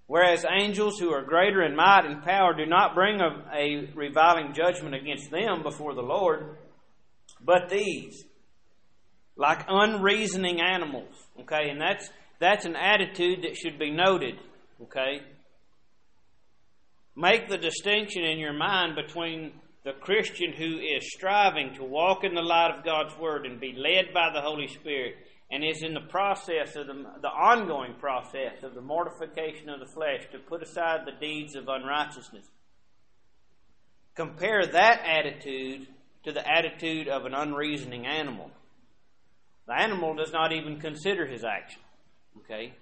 Whereas 0.07 0.45
angels 0.49 0.99
who 0.99 1.11
are 1.11 1.23
greater 1.23 1.65
in 1.65 1.75
might 1.75 2.07
and 2.07 2.23
power 2.23 2.55
do 2.55 2.65
not 2.65 2.95
bring 2.95 3.21
a, 3.21 3.43
a 3.53 3.91
reviling 3.95 4.53
judgment 4.53 4.95
against 4.95 5.31
them 5.31 5.63
before 5.63 5.95
the 5.95 6.03
Lord, 6.03 6.59
but 7.45 7.69
these, 7.69 8.25
like 9.37 9.65
unreasoning 9.69 10.61
animals. 10.61 11.13
Okay, 11.41 11.71
and 11.71 11.81
that's 11.81 12.09
that's 12.39 12.67
an 12.67 12.77
attitude 12.77 13.43
that 13.43 13.57
should 13.57 13.79
be 13.79 13.91
noted. 13.91 14.39
Okay. 14.83 15.23
Make 17.17 17.49
the 17.49 17.59
distinction 17.59 18.25
in 18.25 18.39
your 18.39 18.53
mind 18.53 18.95
between 18.95 19.53
the 19.85 19.93
Christian 19.93 20.53
who 20.53 20.79
is 20.79 21.13
striving 21.15 21.75
to 21.75 21.85
walk 21.85 22.25
in 22.25 22.35
the 22.35 22.43
light 22.43 22.77
of 22.77 22.85
God's 22.85 23.17
Word 23.19 23.47
and 23.47 23.59
be 23.59 23.73
led 23.73 24.13
by 24.13 24.31
the 24.33 24.43
Holy 24.43 24.69
Spirit 24.69 25.15
and 25.51 25.65
is 25.65 25.83
in 25.83 25.95
the 25.95 26.01
process 26.01 26.75
of 26.75 26.87
the, 26.89 27.07
the 27.23 27.29
ongoing 27.29 27.95
process 27.95 28.63
of 28.63 28.75
the 28.75 28.81
mortification 28.81 29.69
of 29.69 29.81
the 29.81 29.87
flesh 29.87 30.23
to 30.33 30.39
put 30.39 30.63
aside 30.63 31.01
the 31.07 31.13
deeds 31.13 31.55
of 31.55 31.69
unrighteousness. 31.69 32.47
Compare 34.15 34.67
that 34.67 35.03
attitude 35.05 35.87
to 36.25 36.33
the 36.33 36.47
attitude 36.49 37.07
of 37.07 37.27
an 37.27 37.35
unreasoning 37.35 38.07
animal. 38.07 38.51
The 39.67 39.75
animal 39.75 40.15
does 40.15 40.33
not 40.33 40.53
even 40.53 40.81
consider 40.81 41.27
his 41.27 41.45
action. 41.45 41.81
Okay? 42.39 42.73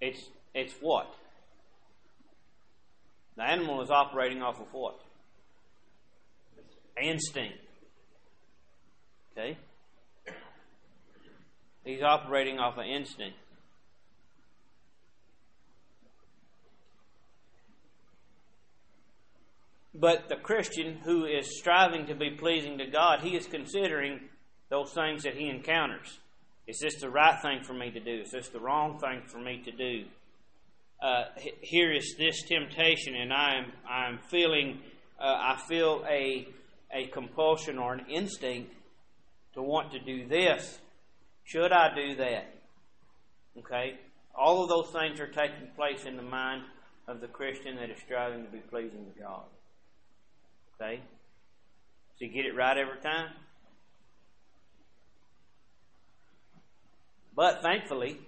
It's 0.00 0.22
it's 0.54 0.74
what? 0.80 1.14
The 3.36 3.42
animal 3.42 3.82
is 3.82 3.90
operating 3.90 4.42
off 4.42 4.60
of 4.60 4.72
what? 4.72 4.98
Instinct. 7.00 7.58
Okay? 9.32 9.56
He's 11.84 12.02
operating 12.02 12.58
off 12.58 12.78
of 12.78 12.84
instinct. 12.84 13.36
But 19.94 20.28
the 20.28 20.36
Christian 20.36 20.98
who 21.04 21.24
is 21.24 21.58
striving 21.58 22.06
to 22.06 22.14
be 22.14 22.30
pleasing 22.30 22.78
to 22.78 22.86
God, 22.86 23.20
he 23.20 23.36
is 23.36 23.46
considering 23.46 24.20
those 24.68 24.92
things 24.92 25.24
that 25.24 25.34
he 25.34 25.48
encounters. 25.48 26.18
Is 26.66 26.78
this 26.78 27.00
the 27.00 27.10
right 27.10 27.40
thing 27.42 27.62
for 27.64 27.74
me 27.74 27.90
to 27.90 28.00
do? 28.00 28.20
Is 28.20 28.30
this 28.30 28.48
the 28.48 28.60
wrong 28.60 28.98
thing 28.98 29.22
for 29.26 29.38
me 29.38 29.60
to 29.64 29.72
do? 29.72 30.04
Uh, 31.02 31.24
here 31.60 31.92
is 31.92 32.14
this 32.18 32.42
temptation, 32.42 33.16
and 33.16 33.32
I 33.32 33.56
am 33.56 33.72
I 33.88 34.08
am 34.08 34.18
feeling 34.30 34.80
uh, 35.18 35.24
I 35.24 35.60
feel 35.68 36.04
a 36.08 36.46
a 36.92 37.06
compulsion 37.06 37.78
or 37.78 37.94
an 37.94 38.06
instinct 38.08 38.72
to 39.54 39.62
want 39.62 39.92
to 39.92 39.98
do 39.98 40.26
this. 40.26 40.78
Should 41.44 41.72
I 41.72 41.94
do 41.94 42.16
that? 42.16 42.54
Okay, 43.58 43.98
all 44.34 44.62
of 44.62 44.68
those 44.68 44.90
things 44.90 45.20
are 45.20 45.26
taking 45.26 45.68
place 45.76 46.04
in 46.04 46.16
the 46.16 46.22
mind 46.22 46.62
of 47.08 47.20
the 47.20 47.26
Christian 47.26 47.76
that 47.76 47.90
is 47.90 47.98
striving 48.04 48.44
to 48.44 48.50
be 48.50 48.58
pleasing 48.58 49.04
to 49.12 49.20
God. 49.20 49.42
Okay, 50.80 51.00
he 52.20 52.28
get 52.28 52.44
it 52.44 52.54
right 52.54 52.76
every 52.76 53.00
time? 53.00 53.30
But 57.34 57.62
thankfully, 57.62 58.18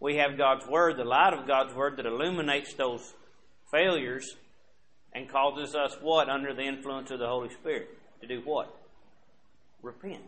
we 0.00 0.16
have 0.16 0.36
God's 0.36 0.66
Word, 0.66 0.96
the 0.96 1.04
light 1.04 1.32
of 1.32 1.46
God's 1.46 1.72
Word 1.74 1.96
that 1.96 2.06
illuminates 2.06 2.74
those 2.74 3.14
failures 3.70 4.36
and 5.12 5.30
causes 5.30 5.76
us 5.76 5.96
what? 6.02 6.28
Under 6.28 6.52
the 6.52 6.62
influence 6.62 7.12
of 7.12 7.20
the 7.20 7.28
Holy 7.28 7.50
Spirit. 7.50 7.88
To 8.20 8.26
do 8.26 8.42
what? 8.44 8.74
Repent. 9.80 10.22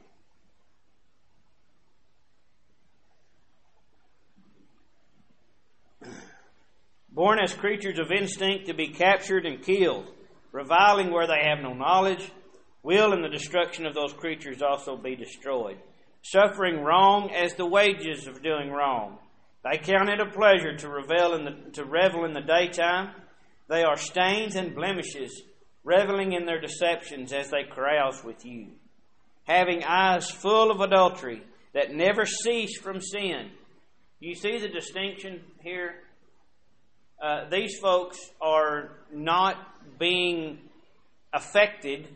Born 7.16 7.40
as 7.42 7.52
creatures 7.52 7.98
of 7.98 8.12
instinct 8.12 8.66
to 8.66 8.74
be 8.74 8.88
captured 8.88 9.44
and 9.44 9.60
killed, 9.60 10.12
reviling 10.52 11.10
where 11.10 11.26
they 11.26 11.48
have 11.48 11.58
no 11.60 11.72
knowledge, 11.72 12.30
will 12.84 13.12
in 13.12 13.22
the 13.22 13.28
destruction 13.28 13.86
of 13.86 13.94
those 13.94 14.12
creatures 14.12 14.62
also 14.62 14.96
be 14.96 15.16
destroyed. 15.16 15.78
Suffering 16.22 16.82
wrong 16.84 17.32
as 17.32 17.54
the 17.54 17.66
wages 17.66 18.28
of 18.28 18.42
doing 18.42 18.70
wrong 18.70 19.18
they 19.68 19.78
count 19.78 20.08
it 20.08 20.20
a 20.20 20.26
pleasure 20.26 20.76
to 20.76 20.88
revel 20.88 21.34
in 21.34 21.44
the, 21.44 21.70
to 21.72 21.84
revel 21.84 22.24
in 22.24 22.34
the 22.34 22.40
daytime. 22.40 23.10
They 23.68 23.82
are 23.82 23.96
stains 23.96 24.54
and 24.54 24.76
blemishes, 24.76 25.42
reveling 25.82 26.34
in 26.34 26.46
their 26.46 26.60
deceptions 26.60 27.32
as 27.32 27.50
they 27.50 27.64
carouse 27.64 28.22
with 28.22 28.44
you, 28.44 28.68
having 29.42 29.82
eyes 29.82 30.30
full 30.30 30.70
of 30.70 30.80
adultery 30.80 31.42
that 31.74 31.92
never 31.92 32.24
cease 32.24 32.78
from 32.78 33.00
sin. 33.00 33.50
You 34.20 34.36
see 34.36 34.58
the 34.58 34.68
distinction 34.68 35.40
here? 35.62 35.96
Uh, 37.20 37.48
these 37.48 37.78
folks 37.78 38.18
are 38.40 38.90
not 39.12 39.56
being 39.98 40.58
affected 41.32 42.06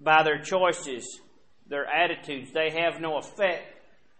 by 0.00 0.22
their 0.22 0.38
choices, 0.38 1.20
their 1.68 1.86
attitudes. 1.86 2.52
They 2.52 2.70
have 2.70 3.00
no 3.00 3.18
effect 3.18 3.74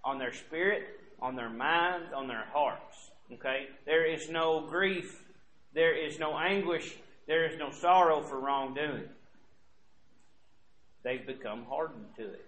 on 0.05 0.19
their 0.19 0.33
spirit, 0.33 0.85
on 1.21 1.37
their 1.37 1.51
mind, 1.51 2.15
on 2.15 2.29
their 2.29 2.47
hearts. 2.53 3.11
Okay? 3.33 3.67
There 3.85 4.11
is 4.11 4.29
no 4.29 4.67
grief, 4.69 5.23
there 5.75 5.95
is 5.95 6.19
no 6.19 6.37
anguish, 6.39 6.97
there 7.27 7.47
is 7.47 7.59
no 7.59 7.71
sorrow 7.71 8.23
for 8.23 8.41
wrongdoing. 8.41 9.09
They've 11.03 11.27
become 11.27 11.67
hardened 11.69 12.07
to 12.17 12.25
it. 12.25 12.48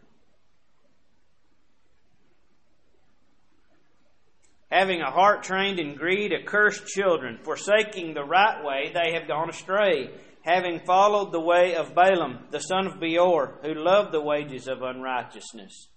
Having 4.70 5.00
a 5.00 5.10
heart 5.10 5.42
trained 5.42 5.80
in 5.80 5.96
greed, 5.96 6.32
accursed 6.32 6.86
children, 6.86 7.38
forsaking 7.42 8.14
the 8.14 8.24
right 8.24 8.64
way, 8.64 8.92
they 8.92 9.12
have 9.14 9.26
gone 9.26 9.50
astray, 9.50 10.10
having 10.42 10.80
followed 10.80 11.32
the 11.32 11.40
way 11.40 11.74
of 11.74 11.94
Balaam, 11.94 12.46
the 12.50 12.60
son 12.60 12.86
of 12.86 13.00
Beor, 13.00 13.58
who 13.62 13.74
loved 13.74 14.12
the 14.12 14.20
wages 14.20 14.68
of 14.68 14.82
unrighteousness 14.82 15.88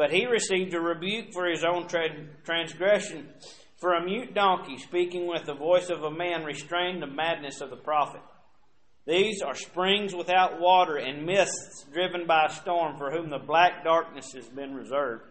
but 0.00 0.10
he 0.10 0.24
received 0.24 0.72
a 0.72 0.80
rebuke 0.80 1.30
for 1.30 1.46
his 1.46 1.62
own 1.62 1.86
tra- 1.86 2.26
transgression. 2.42 3.28
For 3.76 3.92
a 3.92 4.02
mute 4.02 4.32
donkey 4.32 4.78
speaking 4.78 5.26
with 5.26 5.44
the 5.44 5.52
voice 5.52 5.90
of 5.90 6.02
a 6.02 6.10
man 6.10 6.42
restrained 6.42 7.02
the 7.02 7.06
madness 7.06 7.60
of 7.60 7.68
the 7.68 7.76
prophet. 7.76 8.22
These 9.06 9.42
are 9.42 9.54
springs 9.54 10.14
without 10.14 10.58
water 10.58 10.96
and 10.96 11.26
mists 11.26 11.84
driven 11.92 12.26
by 12.26 12.46
a 12.46 12.50
storm 12.50 12.96
for 12.96 13.10
whom 13.10 13.28
the 13.28 13.44
black 13.46 13.84
darkness 13.84 14.32
has 14.32 14.48
been 14.48 14.72
reserved. 14.72 15.24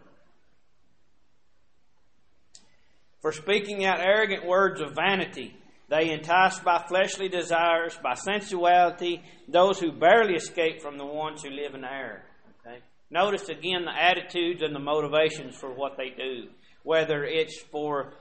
For 3.20 3.32
speaking 3.32 3.84
out 3.84 4.00
arrogant 4.00 4.46
words 4.46 4.80
of 4.80 4.94
vanity, 4.94 5.54
they 5.88 6.10
entice 6.10 6.58
by 6.60 6.84
fleshly 6.88 7.28
desires, 7.28 7.98
by 8.02 8.14
sensuality, 8.14 9.22
those 9.48 9.78
who 9.78 9.92
barely 9.92 10.34
escape 10.34 10.80
from 10.80 10.96
the 10.96 11.04
ones 11.04 11.42
who 11.42 11.50
live 11.50 11.74
in 11.74 11.84
error. 11.84 12.22
Notice 13.10 13.48
again 13.48 13.84
the 13.84 13.94
attitudes 13.94 14.62
and 14.62 14.74
the 14.74 14.80
motivations 14.80 15.56
for 15.56 15.70
what 15.70 15.96
they 15.96 16.10
do, 16.10 16.48
whether 16.84 17.24
it's 17.24 17.60
for 17.72 18.12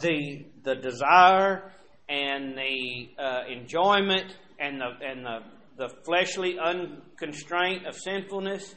the 0.00 0.44
the 0.64 0.74
desire 0.74 1.72
and 2.08 2.58
the 2.58 3.10
uh, 3.16 3.42
enjoyment 3.48 4.36
and 4.58 4.80
the 4.80 5.06
and 5.06 5.24
the, 5.24 5.38
the 5.76 5.88
fleshly 6.04 6.56
unconstraint 6.56 7.86
of 7.86 7.94
sinfulness, 7.94 8.74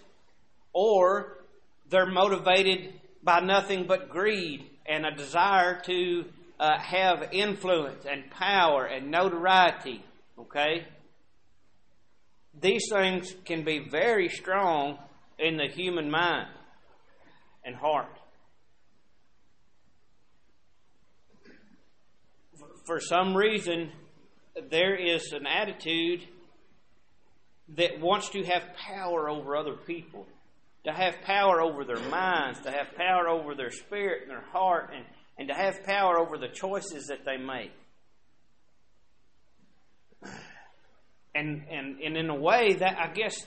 or 0.74 1.40
they're 1.90 2.06
motivated 2.06 2.94
by 3.24 3.40
nothing 3.40 3.88
but 3.88 4.10
greed 4.10 4.70
and 4.88 5.06
a 5.06 5.12
desire 5.12 5.80
to 5.86 6.26
uh, 6.60 6.80
have 6.80 7.30
influence 7.32 8.06
and 8.10 8.30
power 8.32 8.86
and 8.86 9.12
notoriety. 9.12 10.04
Okay, 10.40 10.86
these 12.60 12.88
things 12.92 13.36
can 13.46 13.64
be 13.64 13.88
very 13.90 14.30
strong 14.30 14.98
in 15.38 15.58
the 15.58 15.68
human 15.68 16.10
mind 16.10 16.50
and 17.64 17.76
heart. 17.76 18.08
For 22.86 23.02
some 23.02 23.36
reason, 23.36 23.92
there 24.72 24.96
is 24.96 25.34
an 25.34 25.46
attitude 25.46 26.22
that 27.76 28.00
wants 28.00 28.30
to 28.30 28.44
have 28.46 28.64
power 28.78 29.30
over 29.30 29.56
other 29.58 29.74
people, 29.74 30.26
to 30.88 30.94
have 30.94 31.22
power 31.22 31.62
over 31.62 31.84
their 31.84 32.00
minds, 32.10 32.62
to 32.62 32.72
have 32.72 32.96
power 32.96 33.28
over 33.28 33.54
their 33.54 33.72
spirit 33.72 34.22
and 34.22 34.32
their 34.32 34.46
heart, 34.54 34.90
and, 34.96 35.06
and 35.38 35.50
to 35.50 35.54
have 35.54 35.84
power 35.84 36.18
over 36.18 36.38
the 36.38 36.48
choices 36.48 37.08
that 37.08 37.26
they 37.26 37.36
make. 37.36 37.74
and 41.36 41.64
and 41.70 42.00
and 42.00 42.16
in 42.16 42.30
a 42.30 42.36
way 42.36 42.74
that 42.76 42.98
I 42.98 43.14
guess, 43.14 43.46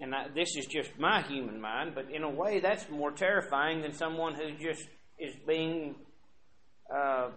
and 0.00 0.14
I, 0.14 0.28
this 0.34 0.54
is 0.54 0.66
just 0.66 0.90
my 0.98 1.22
human 1.22 1.62
mind, 1.62 1.94
but 1.94 2.10
in 2.10 2.22
a 2.22 2.30
way 2.30 2.60
that's 2.60 2.90
more 2.90 3.10
terrifying 3.10 3.80
than 3.80 3.94
someone 3.94 4.34
who 4.34 4.50
just 4.62 4.86
is 5.18 5.34
being 5.46 5.94
uh, 6.94 7.30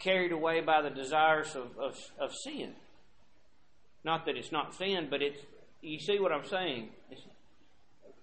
carried 0.00 0.32
away 0.32 0.62
by 0.62 0.82
the 0.82 0.90
desires 0.90 1.54
of, 1.54 1.78
of, 1.78 1.96
of 2.18 2.34
sin. 2.34 2.74
Not 4.04 4.26
that 4.26 4.36
it's 4.36 4.50
not 4.50 4.74
sin, 4.74 5.06
but 5.08 5.22
it's 5.22 5.38
you 5.80 6.00
see 6.00 6.18
what 6.18 6.32
I'm 6.32 6.46
saying. 6.46 6.90
It's, 7.12 7.22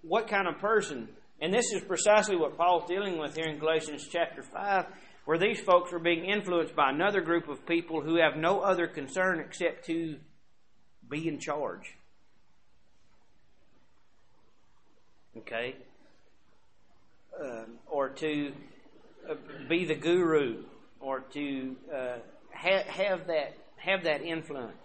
what 0.03 0.27
kind 0.27 0.47
of 0.47 0.59
person? 0.59 1.09
And 1.41 1.53
this 1.53 1.71
is 1.73 1.81
precisely 1.81 2.35
what 2.35 2.57
Paul's 2.57 2.87
dealing 2.87 3.17
with 3.17 3.35
here 3.35 3.47
in 3.47 3.57
Galatians 3.57 4.07
chapter 4.11 4.43
five 4.43 4.85
where 5.25 5.37
these 5.37 5.59
folks 5.59 5.93
are 5.93 5.99
being 5.99 6.25
influenced 6.25 6.75
by 6.75 6.89
another 6.89 7.21
group 7.21 7.47
of 7.47 7.65
people 7.65 8.01
who 8.01 8.17
have 8.17 8.35
no 8.35 8.59
other 8.59 8.87
concern 8.87 9.39
except 9.39 9.85
to 9.85 10.17
be 11.09 11.27
in 11.27 11.39
charge. 11.39 11.95
Okay? 15.37 15.75
Um, 17.41 17.79
or 17.89 18.09
to 18.09 18.53
uh, 19.29 19.35
be 19.69 19.85
the 19.85 19.95
guru 19.95 20.63
or 20.99 21.21
to 21.21 21.75
uh, 21.93 22.17
ha- 22.53 22.83
have 22.87 23.27
that 23.27 23.57
have 23.77 24.03
that 24.03 24.21
influence. 24.21 24.77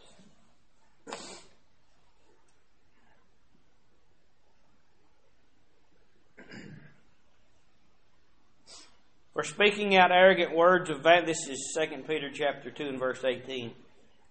For 9.39 9.45
speaking 9.45 9.97
out 9.97 10.11
arrogant 10.11 10.53
words 10.53 10.91
of 10.91 11.05
vanity, 11.05 11.27
this 11.27 11.49
is 11.49 11.79
2 11.79 12.03
Peter 12.09 12.29
chapter 12.29 12.73
2 12.73 12.89
and 12.89 12.99
verse 12.99 13.23
18. 13.25 13.73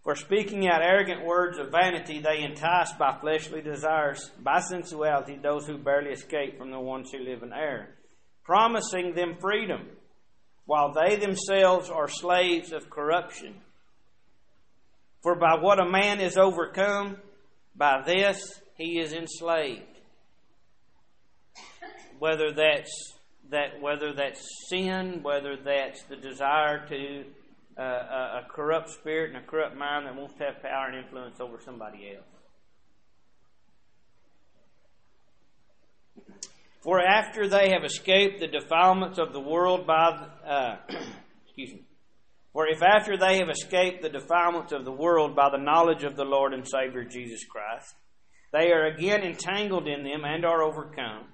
For 0.04 0.16
speaking 0.16 0.68
out 0.68 0.82
arrogant 0.82 1.24
words 1.24 1.58
of 1.58 1.72
vanity, 1.72 2.20
they 2.20 2.44
entice 2.44 2.92
by 2.92 3.18
fleshly 3.22 3.62
desires, 3.62 4.32
by 4.44 4.60
sensuality, 4.60 5.38
those 5.42 5.66
who 5.66 5.78
barely 5.78 6.12
escape 6.12 6.58
from 6.58 6.72
the 6.72 6.80
ones 6.82 7.10
who 7.10 7.20
live 7.20 7.42
in 7.42 7.54
error, 7.54 7.96
promising 8.44 9.16
them 9.16 9.38
freedom, 9.40 9.88
while 10.66 10.92
they 10.92 11.16
themselves 11.16 11.90
are 11.90 12.10
slaves 12.10 12.74
of 12.74 12.90
corruption. 12.90 13.56
For 15.24 15.36
by 15.36 15.56
what 15.62 15.80
a 15.80 15.90
man 15.90 16.20
is 16.20 16.36
overcome, 16.36 17.16
by 17.78 18.04
this 18.06 18.60
he 18.76 19.00
is 19.00 19.14
enslaved. 19.14 19.86
Whether 22.20 22.52
that's 22.52 23.17
that 23.52 23.82
whether 23.82 24.14
that's 24.14 24.46
sin, 24.70 25.20
whether 25.22 25.56
that's 25.56 26.04
the 26.04 26.16
desire 26.16 26.86
to 26.88 27.24
uh, 27.78 27.82
a, 27.82 28.42
a 28.44 28.48
corrupt 28.50 28.90
spirit 28.90 29.34
and 29.34 29.44
a 29.44 29.48
corrupt 29.48 29.76
mind 29.76 30.06
that 30.06 30.16
wants 30.16 30.34
to 30.36 30.44
have 30.44 30.62
power 30.62 30.88
and 30.88 31.04
influence 31.04 31.40
over 31.40 31.60
somebody 31.64 32.16
else. 32.16 32.26
For 36.84 37.00
after 37.00 37.48
they 37.48 37.72
have 37.72 37.84
escaped 37.84 38.40
the 38.40 38.48
defilements 38.48 39.20
of 39.20 39.34
the 39.34 39.40
world 39.40 39.86
by, 39.86 40.28
uh, 40.48 40.78
excuse 41.46 41.74
me, 41.74 41.84
for 42.54 42.68
if 42.68 42.82
after 42.82 43.18
they 43.18 43.38
have 43.40 43.50
escaped 43.50 44.02
the 44.02 44.10
defilements 44.10 44.72
of 44.72 44.86
the 44.86 44.92
world 44.92 45.36
by 45.36 45.50
the 45.52 45.62
knowledge 45.62 46.04
of 46.04 46.16
the 46.16 46.24
Lord 46.24 46.54
and 46.54 46.68
Savior 46.68 47.04
Jesus 47.04 47.46
Christ, 47.46 47.94
they 48.52 48.72
are 48.72 48.86
again 48.86 49.22
entangled 49.22 49.88
in 49.88 50.04
them 50.04 50.24
and 50.24 50.46
are 50.46 50.64
overcome 50.64 51.28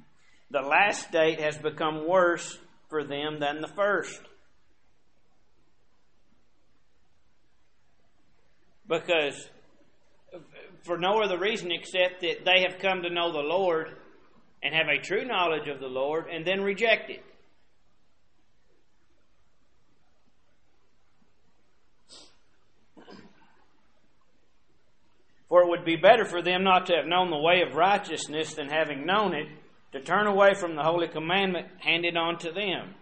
the 0.51 0.61
last 0.61 1.07
state 1.07 1.39
has 1.39 1.57
become 1.57 2.07
worse 2.07 2.59
for 2.89 3.03
them 3.03 3.39
than 3.39 3.61
the 3.61 3.67
first. 3.67 4.21
Because, 8.87 9.49
for 10.83 10.97
no 10.97 11.21
other 11.21 11.39
reason 11.39 11.71
except 11.71 12.21
that 12.21 12.45
they 12.45 12.61
have 12.69 12.79
come 12.79 13.01
to 13.01 13.09
know 13.09 13.31
the 13.31 13.39
Lord 13.39 13.95
and 14.61 14.75
have 14.75 14.87
a 14.87 15.01
true 15.01 15.25
knowledge 15.25 15.67
of 15.67 15.79
the 15.79 15.87
Lord 15.87 16.27
and 16.27 16.45
then 16.45 16.61
reject 16.61 17.09
it. 17.09 17.23
For 25.49 25.61
it 25.61 25.69
would 25.69 25.85
be 25.85 25.97
better 25.97 26.25
for 26.25 26.41
them 26.41 26.63
not 26.63 26.87
to 26.87 26.95
have 26.95 27.05
known 27.05 27.29
the 27.29 27.37
way 27.37 27.61
of 27.61 27.75
righteousness 27.75 28.55
than 28.55 28.69
having 28.69 29.05
known 29.05 29.33
it 29.33 29.47
to 29.93 30.01
turn 30.01 30.27
away 30.27 30.55
from 30.55 30.75
the 30.75 30.83
holy 30.83 31.07
commandment 31.07 31.67
handed 31.79 32.17
on 32.17 32.37
to 32.39 32.51
them. 32.51 32.95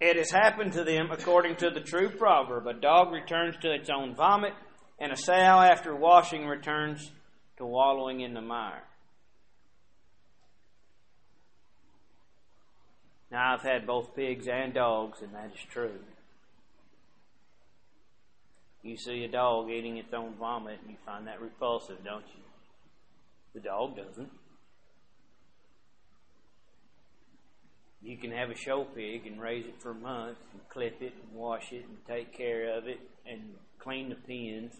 It 0.00 0.16
has 0.16 0.30
happened 0.30 0.72
to 0.72 0.84
them 0.84 1.10
according 1.10 1.56
to 1.56 1.70
the 1.70 1.80
true 1.80 2.08
proverb 2.08 2.66
a 2.66 2.72
dog 2.72 3.12
returns 3.12 3.56
to 3.60 3.72
its 3.72 3.90
own 3.90 4.14
vomit, 4.14 4.54
and 4.98 5.12
a 5.12 5.16
sow 5.16 5.32
after 5.32 5.94
washing 5.94 6.46
returns 6.46 7.10
to 7.58 7.66
wallowing 7.66 8.20
in 8.20 8.32
the 8.34 8.40
mire. 8.40 8.84
Now, 13.30 13.54
I've 13.54 13.62
had 13.62 13.86
both 13.86 14.14
pigs 14.16 14.48
and 14.48 14.72
dogs, 14.72 15.20
and 15.22 15.34
that 15.34 15.52
is 15.54 15.60
true. 15.70 15.98
You 18.82 18.96
see 18.96 19.24
a 19.24 19.28
dog 19.28 19.70
eating 19.70 19.98
its 19.98 20.12
own 20.14 20.34
vomit, 20.34 20.78
and 20.82 20.90
you 20.90 20.96
find 21.04 21.26
that 21.26 21.40
repulsive, 21.40 22.02
don't 22.04 22.24
you? 22.34 22.42
The 23.54 23.60
dog 23.60 23.96
doesn't. 23.96 24.30
You 28.02 28.16
can 28.16 28.30
have 28.32 28.50
a 28.50 28.56
show 28.56 28.84
pig 28.84 29.26
and 29.26 29.40
raise 29.40 29.66
it 29.66 29.80
for 29.80 29.92
months 29.92 30.40
and 30.52 30.60
clip 30.70 31.02
it 31.02 31.12
and 31.22 31.38
wash 31.38 31.72
it 31.72 31.84
and 31.86 31.98
take 32.08 32.36
care 32.36 32.76
of 32.76 32.86
it 32.86 32.98
and 33.26 33.54
clean 33.78 34.08
the 34.08 34.14
pens, 34.14 34.72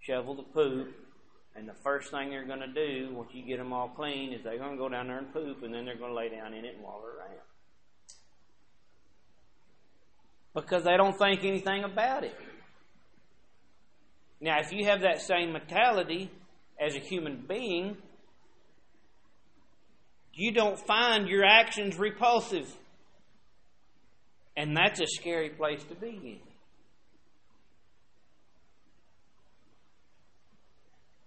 shovel 0.00 0.34
the 0.34 0.42
poop, 0.42 0.88
and 1.54 1.68
the 1.68 1.74
first 1.74 2.10
thing 2.10 2.30
they're 2.30 2.44
going 2.44 2.60
to 2.60 2.66
do 2.66 3.14
once 3.14 3.30
you 3.32 3.42
get 3.44 3.58
them 3.58 3.72
all 3.72 3.88
clean 3.88 4.32
is 4.32 4.42
they're 4.42 4.58
going 4.58 4.72
to 4.72 4.76
go 4.76 4.88
down 4.88 5.06
there 5.06 5.18
and 5.18 5.32
poop 5.32 5.62
and 5.62 5.72
then 5.72 5.84
they're 5.84 5.96
going 5.96 6.10
to 6.10 6.16
lay 6.16 6.28
down 6.28 6.52
in 6.52 6.64
it 6.64 6.74
and 6.74 6.84
waller 6.84 7.12
around. 7.18 7.38
Because 10.54 10.84
they 10.84 10.96
don't 10.96 11.16
think 11.16 11.44
anything 11.44 11.84
about 11.84 12.24
it. 12.24 12.34
Now, 14.40 14.58
if 14.60 14.72
you 14.72 14.86
have 14.86 15.02
that 15.02 15.22
same 15.22 15.52
mentality 15.52 16.30
as 16.78 16.94
a 16.94 16.98
human 16.98 17.44
being, 17.48 17.96
you 20.36 20.52
don't 20.52 20.78
find 20.78 21.28
your 21.28 21.44
actions 21.44 21.98
repulsive. 21.98 22.72
And 24.56 24.76
that's 24.76 25.00
a 25.00 25.06
scary 25.06 25.50
place 25.50 25.82
to 25.84 25.94
be 25.94 26.08
in. 26.08 26.38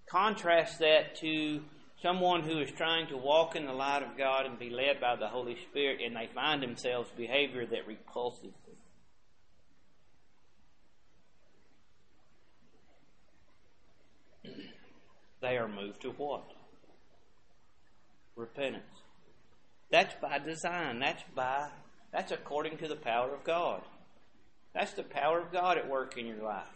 Contrast 0.09 0.79
that 0.79 1.15
to 1.21 1.61
someone 2.01 2.41
who 2.43 2.59
is 2.59 2.71
trying 2.71 3.07
to 3.07 3.17
walk 3.17 3.55
in 3.55 3.65
the 3.65 3.73
light 3.73 4.03
of 4.03 4.17
God 4.17 4.45
and 4.45 4.57
be 4.57 4.69
led 4.69 4.99
by 5.01 5.15
the 5.15 5.27
Holy 5.27 5.57
Spirit, 5.69 5.99
and 6.03 6.15
they 6.15 6.29
find 6.33 6.63
themselves 6.63 7.09
behavior 7.17 7.65
that 7.65 7.87
repulses 7.87 8.53
them. 14.43 14.53
They 15.41 15.57
are 15.57 15.67
moved 15.67 16.01
to 16.01 16.09
what? 16.09 16.43
Repentance. 18.39 18.85
That's 19.91 20.15
by 20.21 20.39
design. 20.39 20.99
That's 20.99 21.23
by 21.35 21.69
that's 22.13 22.31
according 22.31 22.77
to 22.77 22.87
the 22.87 22.95
power 22.95 23.33
of 23.33 23.43
God. 23.43 23.81
That's 24.73 24.93
the 24.93 25.03
power 25.03 25.41
of 25.41 25.51
God 25.51 25.77
at 25.77 25.89
work 25.89 26.17
in 26.17 26.25
your 26.25 26.41
life. 26.41 26.67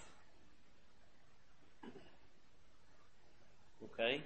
Okay? 3.86 4.22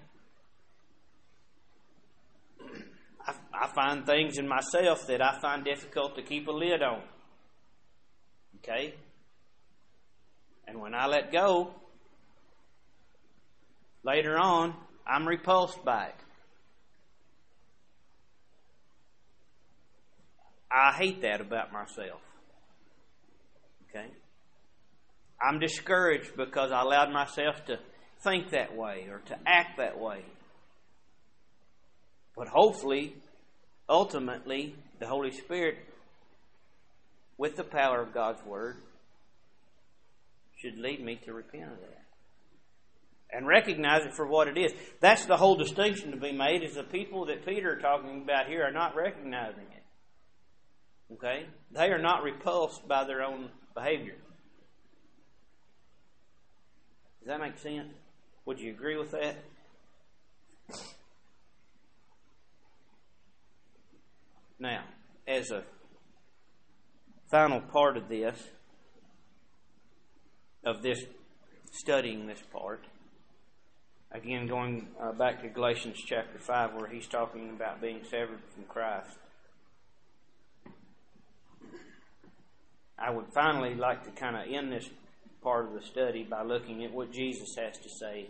I, 3.25 3.33
I 3.53 3.67
find 3.67 4.05
things 4.05 4.39
in 4.39 4.47
myself 4.47 5.05
that 5.07 5.21
I 5.21 5.39
find 5.39 5.63
difficult 5.63 6.15
to 6.15 6.23
keep 6.23 6.47
a 6.47 6.51
lid 6.51 6.81
on. 6.81 7.03
Okay? 8.63 8.95
And 10.67 10.81
when 10.81 10.95
I 10.95 11.05
let 11.05 11.31
go, 11.31 11.71
later 14.03 14.37
on, 14.37 14.73
I'm 15.05 15.27
repulsed 15.27 15.85
by 15.85 16.07
it. 16.07 16.26
I 20.71 20.93
hate 20.93 21.21
that 21.21 21.41
about 21.41 21.71
myself. 21.71 22.21
Okay? 23.89 24.07
I'm 25.41 25.59
discouraged 25.59 26.35
because 26.35 26.71
I 26.71 26.81
allowed 26.81 27.11
myself 27.11 27.63
to 27.65 27.79
think 28.21 28.51
that 28.51 28.75
way 28.75 29.07
or 29.09 29.19
to 29.27 29.37
act 29.45 29.77
that 29.77 29.99
way. 29.99 30.23
But 32.35 32.47
hopefully, 32.47 33.15
ultimately, 33.87 34.75
the 34.99 35.07
Holy 35.07 35.31
Spirit, 35.31 35.77
with 37.37 37.55
the 37.55 37.63
power 37.63 38.01
of 38.01 38.13
God's 38.13 38.43
Word, 38.45 38.77
should 40.57 40.77
lead 40.77 41.03
me 41.03 41.19
to 41.25 41.33
repent 41.33 41.71
of 41.71 41.79
that. 41.79 42.03
And 43.31 43.45
recognize 43.45 44.05
it 44.05 44.13
for 44.15 44.25
what 44.25 44.47
it 44.47 44.57
is. 44.57 44.73
That's 45.01 45.25
the 45.25 45.37
whole 45.37 45.55
distinction 45.55 46.11
to 46.11 46.17
be 46.17 46.31
made, 46.31 46.63
is 46.63 46.75
the 46.75 46.83
people 46.83 47.25
that 47.25 47.45
Peter 47.45 47.73
are 47.73 47.81
talking 47.81 48.21
about 48.23 48.47
here 48.47 48.63
are 48.63 48.71
not 48.71 48.95
recognizing 48.95 49.63
it. 49.63 49.76
Okay? 51.13 51.45
They 51.71 51.89
are 51.89 51.99
not 51.99 52.23
repulsed 52.23 52.87
by 52.87 53.03
their 53.05 53.23
own 53.23 53.49
behavior. 53.73 54.15
Does 57.19 57.27
that 57.27 57.39
make 57.39 57.57
sense? 57.57 57.93
Would 58.45 58.59
you 58.59 58.71
agree 58.71 58.97
with 58.97 59.11
that? 59.11 59.35
Now, 64.59 64.83
as 65.27 65.51
a 65.51 65.63
final 67.29 67.59
part 67.59 67.97
of 67.97 68.09
this, 68.09 68.41
of 70.65 70.81
this 70.81 71.03
studying 71.71 72.25
this 72.25 72.41
part, 72.51 72.85
again 74.11 74.47
going 74.47 74.87
uh, 75.01 75.11
back 75.11 75.41
to 75.41 75.49
Galatians 75.49 75.97
chapter 76.03 76.39
5, 76.39 76.73
where 76.73 76.87
he's 76.87 77.07
talking 77.07 77.49
about 77.49 77.81
being 77.81 77.99
severed 78.09 78.39
from 78.55 78.63
Christ. 78.63 79.17
I 82.99 83.11
would 83.11 83.27
finally 83.33 83.75
like 83.75 84.03
to 84.05 84.11
kind 84.11 84.35
of 84.35 84.53
end 84.53 84.71
this 84.71 84.89
part 85.43 85.65
of 85.67 85.73
the 85.73 85.81
study 85.81 86.23
by 86.23 86.43
looking 86.43 86.83
at 86.83 86.91
what 86.91 87.11
Jesus 87.11 87.55
has 87.57 87.77
to 87.77 87.89
say 87.89 88.27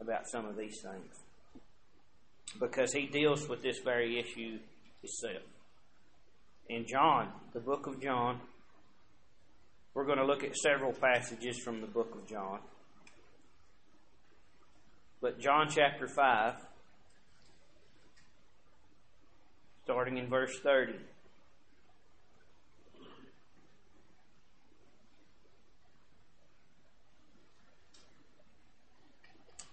about 0.00 0.28
some 0.28 0.46
of 0.46 0.56
these 0.56 0.80
things. 0.82 1.14
Because 2.60 2.92
he 2.92 3.06
deals 3.06 3.48
with 3.48 3.62
this 3.62 3.78
very 3.84 4.18
issue 4.18 4.58
himself. 5.00 5.42
In 6.68 6.86
John, 6.86 7.32
the 7.54 7.60
book 7.60 7.86
of 7.86 8.00
John, 8.02 8.40
we're 9.94 10.04
going 10.04 10.18
to 10.18 10.26
look 10.26 10.44
at 10.44 10.54
several 10.56 10.92
passages 10.92 11.58
from 11.64 11.80
the 11.80 11.86
book 11.86 12.14
of 12.14 12.28
John. 12.28 12.60
But 15.20 15.40
John 15.40 15.68
chapter 15.70 16.06
5, 16.06 16.54
starting 19.84 20.18
in 20.18 20.28
verse 20.28 20.56
30. 20.62 20.92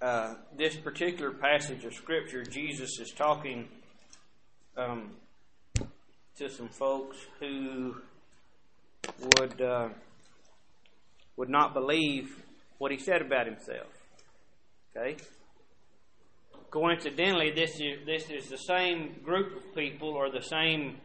Uh, 0.05 0.35
this 0.55 0.75
particular 0.75 1.31
passage 1.31 1.83
of 1.83 1.91
Scripture, 1.91 2.43
Jesus 2.43 2.99
is 2.99 3.11
talking 3.11 3.67
um, 4.77 5.09
to 6.37 6.47
some 6.47 6.69
folks 6.69 7.17
who 7.39 7.95
would 9.19 9.59
uh, 9.59 9.89
would 11.37 11.49
not 11.49 11.73
believe 11.73 12.39
what 12.77 12.91
he 12.91 12.99
said 12.99 13.23
about 13.23 13.47
himself. 13.47 13.87
Okay. 14.95 15.17
Coincidentally, 16.69 17.49
this 17.55 17.71
is 17.79 18.05
this 18.05 18.29
is 18.29 18.47
the 18.47 18.57
same 18.57 19.15
group 19.23 19.57
of 19.57 19.73
people 19.73 20.09
or 20.09 20.29
the 20.29 20.43
same 20.43 20.97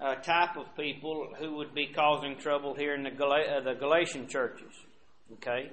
uh, 0.00 0.14
type 0.14 0.56
of 0.56 0.66
people 0.76 1.34
who 1.40 1.56
would 1.56 1.74
be 1.74 1.88
causing 1.88 2.36
trouble 2.36 2.76
here 2.76 2.94
in 2.94 3.02
the, 3.02 3.10
Gal- 3.10 3.32
uh, 3.32 3.60
the 3.60 3.74
Galatian 3.74 4.28
churches. 4.28 4.72
Okay. 5.32 5.72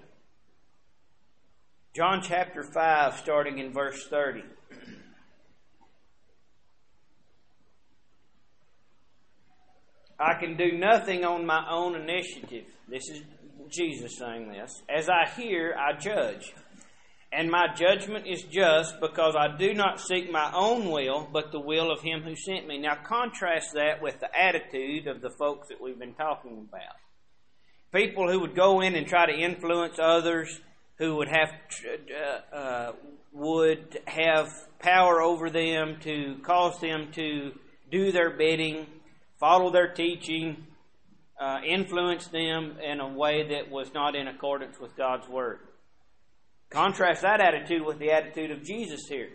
John 1.95 2.23
chapter 2.23 2.63
5, 2.63 3.17
starting 3.17 3.59
in 3.59 3.71
verse 3.71 4.07
30. 4.07 4.41
I 10.19 10.33
can 10.39 10.57
do 10.57 10.71
nothing 10.71 11.23
on 11.23 11.45
my 11.45 11.63
own 11.69 11.95
initiative. 11.95 12.65
This 12.89 13.09
is 13.09 13.21
Jesus 13.69 14.17
saying 14.17 14.51
this. 14.51 14.81
As 14.89 15.07
I 15.07 15.29
hear, 15.37 15.75
I 15.77 15.93
judge. 15.93 16.55
And 17.31 17.51
my 17.51 17.67
judgment 17.75 18.25
is 18.25 18.41
just 18.41 18.99
because 18.99 19.35
I 19.35 19.55
do 19.55 19.75
not 19.75 19.99
seek 19.99 20.31
my 20.31 20.51
own 20.51 20.89
will, 20.89 21.29
but 21.31 21.51
the 21.51 21.59
will 21.59 21.91
of 21.91 22.01
him 22.01 22.23
who 22.23 22.35
sent 22.35 22.67
me. 22.67 22.79
Now, 22.79 22.97
contrast 23.05 23.73
that 23.75 24.01
with 24.01 24.19
the 24.19 24.35
attitude 24.35 25.05
of 25.05 25.21
the 25.21 25.29
folks 25.29 25.67
that 25.67 25.79
we've 25.79 25.99
been 25.99 26.15
talking 26.15 26.67
about. 26.67 26.95
People 27.93 28.31
who 28.31 28.39
would 28.39 28.55
go 28.55 28.81
in 28.81 28.95
and 28.95 29.05
try 29.05 29.27
to 29.27 29.37
influence 29.37 29.99
others 29.99 30.59
who 30.97 31.15
would 31.17 31.27
have 31.27 31.49
uh, 32.53 32.55
uh, 32.55 32.91
would 33.31 33.99
have 34.05 34.51
power 34.79 35.21
over 35.21 35.49
them 35.49 35.97
to 36.01 36.37
cause 36.43 36.79
them 36.79 37.11
to 37.13 37.51
do 37.91 38.11
their 38.11 38.29
bidding, 38.31 38.85
follow 39.39 39.71
their 39.71 39.93
teaching, 39.93 40.67
uh, 41.39 41.59
influence 41.67 42.27
them 42.27 42.77
in 42.83 42.99
a 42.99 43.07
way 43.07 43.47
that 43.49 43.71
was 43.71 43.93
not 43.93 44.15
in 44.15 44.27
accordance 44.27 44.79
with 44.79 44.95
God's 44.95 45.27
word. 45.27 45.59
Contrast 46.69 47.21
that 47.21 47.41
attitude 47.41 47.83
with 47.85 47.99
the 47.99 48.11
attitude 48.11 48.51
of 48.51 48.63
Jesus 48.63 49.01
here. 49.07 49.29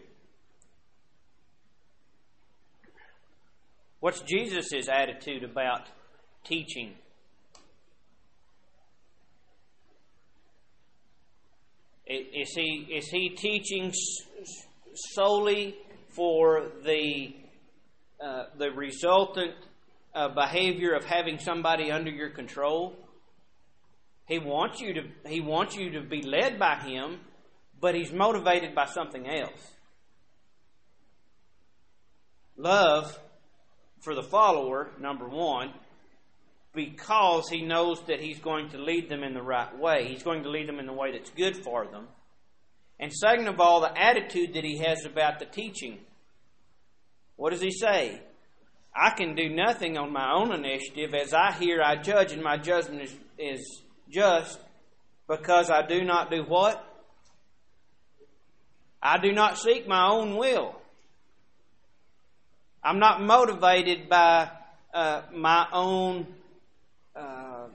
What's 4.00 4.20
Jesus' 4.20 4.88
attitude 4.88 5.42
about 5.42 5.88
teaching? 6.44 6.94
Is 12.08 12.54
he, 12.54 12.86
is 12.90 13.08
he 13.08 13.30
teaching 13.30 13.92
solely 14.94 15.76
for 16.08 16.68
the, 16.82 17.36
uh, 18.24 18.44
the 18.56 18.70
resultant 18.70 19.52
uh, 20.14 20.28
behavior 20.28 20.94
of 20.94 21.04
having 21.04 21.38
somebody 21.38 21.90
under 21.90 22.10
your 22.10 22.30
control? 22.30 22.96
He 24.26 24.38
wants 24.38 24.80
you 24.80 24.94
to 24.94 25.02
he 25.26 25.40
wants 25.40 25.74
you 25.74 25.90
to 25.92 26.02
be 26.02 26.20
led 26.20 26.58
by 26.58 26.76
him, 26.76 27.20
but 27.80 27.94
he's 27.94 28.12
motivated 28.12 28.74
by 28.74 28.84
something 28.84 29.26
else. 29.26 29.72
Love 32.56 33.18
for 34.00 34.14
the 34.14 34.22
follower, 34.22 34.90
number 35.00 35.26
1, 35.26 35.72
because 36.74 37.48
he 37.48 37.62
knows 37.62 38.00
that 38.06 38.20
he's 38.20 38.38
going 38.38 38.70
to 38.70 38.78
lead 38.78 39.08
them 39.08 39.22
in 39.22 39.34
the 39.34 39.42
right 39.42 39.76
way. 39.78 40.06
He's 40.08 40.22
going 40.22 40.42
to 40.42 40.50
lead 40.50 40.68
them 40.68 40.78
in 40.78 40.86
the 40.86 40.92
way 40.92 41.12
that's 41.12 41.30
good 41.30 41.56
for 41.56 41.86
them. 41.86 42.08
And 43.00 43.12
second 43.12 43.48
of 43.48 43.60
all, 43.60 43.80
the 43.80 43.96
attitude 43.96 44.54
that 44.54 44.64
he 44.64 44.78
has 44.78 45.04
about 45.04 45.38
the 45.38 45.46
teaching. 45.46 45.98
What 47.36 47.50
does 47.50 47.60
he 47.60 47.70
say? 47.70 48.20
I 48.94 49.10
can 49.10 49.34
do 49.34 49.48
nothing 49.48 49.96
on 49.96 50.12
my 50.12 50.32
own 50.32 50.52
initiative. 50.52 51.14
As 51.14 51.32
I 51.32 51.52
hear, 51.52 51.80
I 51.80 51.96
judge, 51.96 52.32
and 52.32 52.42
my 52.42 52.56
judgment 52.56 53.02
is, 53.02 53.16
is 53.38 53.82
just 54.10 54.58
because 55.28 55.70
I 55.70 55.86
do 55.86 56.04
not 56.04 56.30
do 56.30 56.42
what? 56.42 56.84
I 59.00 59.18
do 59.18 59.32
not 59.32 59.58
seek 59.58 59.86
my 59.86 60.08
own 60.08 60.36
will. 60.36 60.74
I'm 62.82 62.98
not 62.98 63.22
motivated 63.22 64.08
by 64.08 64.50
uh, 64.92 65.22
my 65.32 65.66
own 65.72 66.26
uh, 67.18 67.66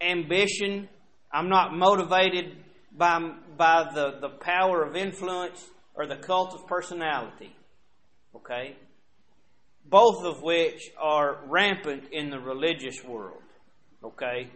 ambition. 0.00 0.88
I'm 1.32 1.48
not 1.48 1.74
motivated 1.74 2.56
by, 2.96 3.32
by 3.56 3.90
the, 3.94 4.18
the 4.20 4.28
power 4.28 4.82
of 4.82 4.96
influence 4.96 5.68
or 5.94 6.06
the 6.06 6.16
cult 6.16 6.54
of 6.54 6.66
personality. 6.66 7.54
Okay? 8.34 8.76
Both 9.84 10.24
of 10.24 10.42
which 10.42 10.90
are 10.98 11.40
rampant 11.46 12.04
in 12.12 12.30
the 12.30 12.38
religious 12.38 13.02
world. 13.04 13.42
Okay? 14.02 14.50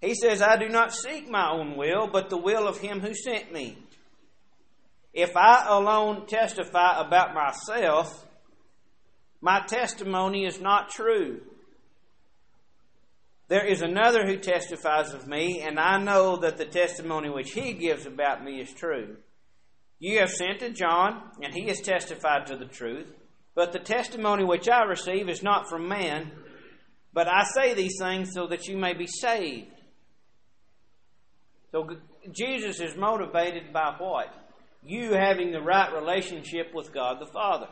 He 0.00 0.14
says, 0.14 0.40
I 0.42 0.56
do 0.56 0.68
not 0.68 0.94
seek 0.94 1.28
my 1.28 1.50
own 1.50 1.76
will, 1.76 2.06
but 2.06 2.30
the 2.30 2.36
will 2.36 2.68
of 2.68 2.78
him 2.78 3.00
who 3.00 3.14
sent 3.14 3.52
me. 3.52 3.78
If 5.12 5.36
I 5.36 5.66
alone 5.68 6.26
testify 6.26 7.00
about 7.00 7.34
myself, 7.34 8.24
my 9.40 9.60
testimony 9.66 10.44
is 10.44 10.60
not 10.60 10.90
true. 10.90 11.40
There 13.48 13.64
is 13.64 13.80
another 13.80 14.26
who 14.26 14.36
testifies 14.36 15.14
of 15.14 15.26
me, 15.26 15.62
and 15.62 15.78
I 15.78 15.98
know 15.98 16.36
that 16.36 16.58
the 16.58 16.66
testimony 16.66 17.30
which 17.30 17.52
he 17.52 17.72
gives 17.72 18.04
about 18.04 18.44
me 18.44 18.60
is 18.60 18.72
true. 18.72 19.16
You 19.98 20.18
have 20.20 20.30
sent 20.30 20.60
to 20.60 20.70
John, 20.70 21.30
and 21.42 21.54
he 21.54 21.66
has 21.68 21.80
testified 21.80 22.46
to 22.46 22.56
the 22.56 22.66
truth. 22.66 23.10
But 23.54 23.72
the 23.72 23.78
testimony 23.78 24.44
which 24.44 24.68
I 24.68 24.82
receive 24.82 25.28
is 25.28 25.42
not 25.42 25.68
from 25.68 25.88
man, 25.88 26.30
but 27.12 27.26
I 27.26 27.44
say 27.54 27.74
these 27.74 27.96
things 27.98 28.30
so 28.34 28.46
that 28.48 28.66
you 28.66 28.76
may 28.76 28.92
be 28.92 29.06
saved. 29.06 29.72
So 31.72 31.88
Jesus 32.30 32.80
is 32.80 32.96
motivated 32.96 33.72
by 33.72 33.94
what? 33.98 34.26
You 34.84 35.14
having 35.14 35.50
the 35.50 35.60
right 35.60 35.92
relationship 35.92 36.72
with 36.74 36.92
God 36.92 37.18
the 37.20 37.32
Father. 37.32 37.68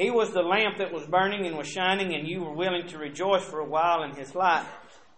He 0.00 0.08
was 0.08 0.30
the 0.30 0.40
lamp 0.40 0.78
that 0.78 0.94
was 0.94 1.04
burning 1.04 1.46
and 1.46 1.58
was 1.58 1.68
shining, 1.68 2.14
and 2.14 2.26
you 2.26 2.42
were 2.42 2.54
willing 2.54 2.86
to 2.86 2.96
rejoice 2.96 3.44
for 3.44 3.60
a 3.60 3.68
while 3.68 4.02
in 4.02 4.12
his 4.12 4.34
light. 4.34 4.64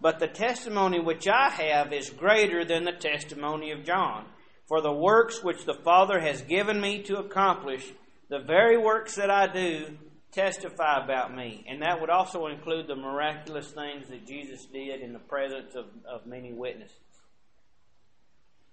But 0.01 0.19
the 0.19 0.27
testimony 0.27 0.99
which 0.99 1.25
I 1.25 1.49
have 1.51 1.93
is 1.93 2.09
greater 2.09 2.65
than 2.65 2.83
the 2.83 2.91
testimony 2.91 3.71
of 3.71 3.85
John. 3.85 4.25
For 4.67 4.81
the 4.81 4.91
works 4.91 5.41
which 5.41 5.63
the 5.63 5.79
Father 5.85 6.19
has 6.19 6.41
given 6.41 6.81
me 6.81 7.01
to 7.03 7.19
accomplish, 7.19 7.93
the 8.27 8.39
very 8.39 8.77
works 8.77 9.15
that 9.15 9.29
I 9.29 9.47
do, 9.47 9.97
testify 10.33 11.01
about 11.01 11.33
me. 11.33 11.63
And 11.69 11.81
that 11.81 12.01
would 12.01 12.09
also 12.09 12.47
include 12.47 12.87
the 12.87 12.97
miraculous 12.97 13.71
things 13.71 14.09
that 14.09 14.27
Jesus 14.27 14.65
did 14.65 14.99
in 14.99 15.13
the 15.13 15.19
presence 15.19 15.75
of, 15.75 15.85
of 16.05 16.27
many 16.27 16.51
witnesses. 16.51 16.97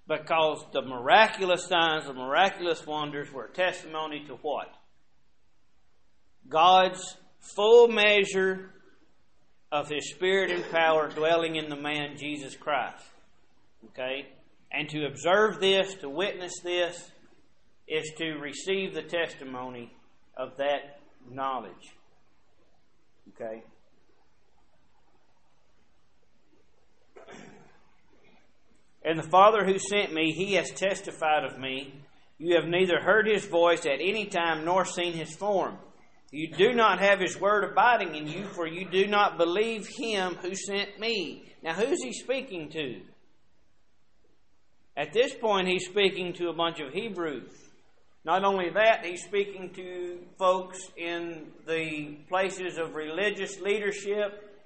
Because 0.08 0.66
the 0.72 0.82
miraculous 0.82 1.66
signs, 1.66 2.06
the 2.06 2.14
miraculous 2.14 2.84
wonders 2.84 3.32
were 3.32 3.46
testimony 3.46 4.24
to 4.26 4.34
what? 4.42 4.74
God's 6.50 7.16
full 7.38 7.88
measure 7.88 8.70
of 9.72 9.88
His 9.88 10.10
Spirit 10.10 10.50
and 10.50 10.68
power 10.70 11.08
dwelling 11.08 11.56
in 11.56 11.70
the 11.70 11.76
man 11.76 12.16
Jesus 12.18 12.56
Christ. 12.56 13.04
Okay? 13.86 14.26
And 14.72 14.88
to 14.90 15.06
observe 15.06 15.60
this, 15.60 15.94
to 15.96 16.08
witness 16.08 16.52
this, 16.62 17.10
is 17.88 18.12
to 18.18 18.34
receive 18.34 18.94
the 18.94 19.02
testimony 19.02 19.92
of 20.36 20.56
that 20.58 21.00
knowledge. 21.30 21.94
Okay? 23.34 23.62
And 29.04 29.18
the 29.18 29.28
Father 29.28 29.64
who 29.64 29.78
sent 29.78 30.12
me, 30.12 30.32
he 30.32 30.54
has 30.54 30.70
testified 30.70 31.44
of 31.44 31.58
me. 31.58 31.94
You 32.38 32.56
have 32.56 32.68
neither 32.68 33.00
heard 33.00 33.26
his 33.26 33.44
voice 33.46 33.86
at 33.86 34.00
any 34.00 34.26
time 34.26 34.64
nor 34.64 34.84
seen 34.84 35.12
his 35.12 35.34
form. 35.34 35.78
You 36.30 36.48
do 36.48 36.72
not 36.72 37.00
have 37.00 37.18
his 37.18 37.40
word 37.40 37.64
abiding 37.64 38.14
in 38.14 38.28
you, 38.28 38.44
for 38.44 38.66
you 38.66 38.88
do 38.88 39.06
not 39.08 39.36
believe 39.36 39.88
him 39.88 40.36
who 40.36 40.54
sent 40.54 41.00
me. 41.00 41.52
Now, 41.62 41.74
who's 41.74 42.02
he 42.02 42.12
speaking 42.12 42.70
to? 42.70 43.00
At 44.96 45.12
this 45.12 45.34
point, 45.34 45.66
he's 45.66 45.86
speaking 45.86 46.32
to 46.34 46.48
a 46.48 46.52
bunch 46.52 46.78
of 46.78 46.92
Hebrews. 46.92 47.50
Not 48.24 48.44
only 48.44 48.70
that, 48.70 49.04
he's 49.04 49.24
speaking 49.24 49.70
to 49.74 50.18
folks 50.38 50.78
in 50.96 51.46
the 51.66 52.18
places 52.28 52.78
of 52.78 52.94
religious 52.94 53.60
leadership, 53.60 54.60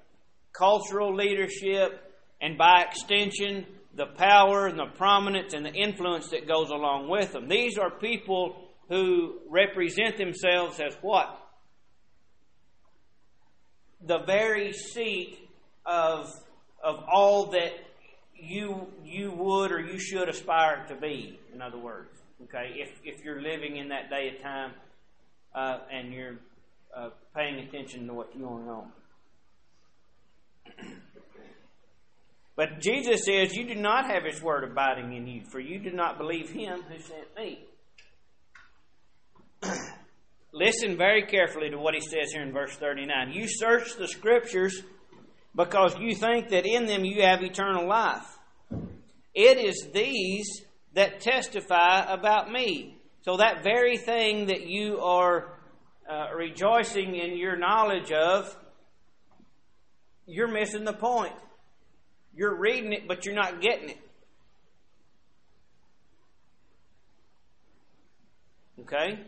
cultural 0.51 1.15
leadership, 1.15 2.13
and 2.41 2.57
by 2.57 2.81
extension, 2.81 3.65
the 3.95 4.07
power 4.07 4.67
and 4.67 4.77
the 4.77 4.91
prominence 4.97 5.53
and 5.53 5.65
the 5.65 5.73
influence 5.73 6.29
that 6.29 6.47
goes 6.47 6.69
along 6.69 7.09
with 7.09 7.31
them. 7.31 7.47
These 7.47 7.77
are 7.77 7.89
people 7.89 8.55
who 8.89 9.39
represent 9.49 10.17
themselves 10.17 10.79
as 10.79 10.95
what? 11.01 11.39
The 14.05 14.19
very 14.19 14.73
seat 14.73 15.39
of, 15.85 16.31
of 16.83 17.03
all 17.11 17.47
that 17.47 17.71
you, 18.35 18.87
you 19.03 19.31
would 19.31 19.71
or 19.71 19.79
you 19.79 19.99
should 19.99 20.29
aspire 20.29 20.85
to 20.89 20.95
be, 20.95 21.39
in 21.53 21.61
other 21.61 21.77
words. 21.77 22.09
Okay, 22.43 22.73
if, 22.75 22.99
if 23.03 23.23
you're 23.23 23.41
living 23.41 23.77
in 23.77 23.89
that 23.89 24.09
day 24.09 24.35
of 24.35 24.41
time 24.41 24.73
uh, 25.55 25.79
and 25.91 26.13
you're 26.13 26.35
uh, 26.95 27.09
paying 27.35 27.59
attention 27.59 28.07
to 28.07 28.13
what's 28.13 28.35
going 28.35 28.67
on. 28.69 28.91
But 32.57 32.79
Jesus 32.79 33.25
says, 33.25 33.53
You 33.53 33.67
do 33.67 33.75
not 33.75 34.09
have 34.09 34.23
His 34.23 34.41
Word 34.41 34.63
abiding 34.63 35.13
in 35.13 35.27
you, 35.27 35.41
for 35.51 35.59
you 35.59 35.77
do 35.77 35.91
not 35.91 36.17
believe 36.17 36.49
Him 36.49 36.81
who 36.83 36.97
sent 36.99 37.35
me. 37.37 37.65
Listen 40.55 40.95
very 40.95 41.23
carefully 41.23 41.69
to 41.69 41.77
what 41.77 41.95
He 41.95 41.99
says 41.99 42.31
here 42.31 42.41
in 42.41 42.53
verse 42.53 42.73
39. 42.77 43.33
You 43.33 43.45
search 43.45 43.97
the 43.97 44.07
Scriptures 44.07 44.81
because 45.53 45.99
you 45.99 46.15
think 46.15 46.47
that 46.49 46.65
in 46.65 46.85
them 46.85 47.03
you 47.03 47.23
have 47.23 47.43
eternal 47.43 47.85
life. 47.85 48.25
It 49.33 49.57
is 49.57 49.89
these 49.93 50.61
that 50.93 51.19
testify 51.19 52.05
about 52.05 52.49
me. 52.49 52.97
So, 53.23 53.35
that 53.35 53.63
very 53.63 53.97
thing 53.97 54.45
that 54.45 54.65
you 54.65 55.01
are 55.01 55.57
uh, 56.09 56.27
rejoicing 56.33 57.15
in 57.15 57.37
your 57.37 57.57
knowledge 57.57 58.13
of, 58.13 58.55
you're 60.25 60.47
missing 60.47 60.85
the 60.85 60.93
point. 60.93 61.33
You're 62.33 62.55
reading 62.55 62.93
it, 62.93 63.09
but 63.09 63.25
you're 63.25 63.35
not 63.35 63.59
getting 63.59 63.89
it. 63.89 63.99
Okay? 68.79 69.19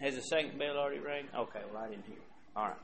Has 0.00 0.14
the 0.14 0.22
second 0.22 0.58
bell 0.58 0.76
already 0.76 1.00
rang? 1.00 1.24
Okay, 1.34 1.60
well, 1.72 1.82
I 1.82 1.88
didn't 1.88 2.04
hear. 2.06 2.16
All 2.54 2.64
right. 2.64 2.76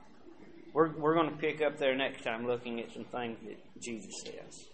We're, 0.73 0.97
we're 0.97 1.15
going 1.15 1.31
to 1.31 1.37
pick 1.37 1.61
up 1.61 1.79
there 1.79 1.95
next 1.95 2.25
time 2.25 2.47
looking 2.47 2.81
at 2.81 2.91
some 2.93 3.05
things 3.05 3.39
that 3.45 3.59
Jesus 3.83 4.23
says. 4.25 4.67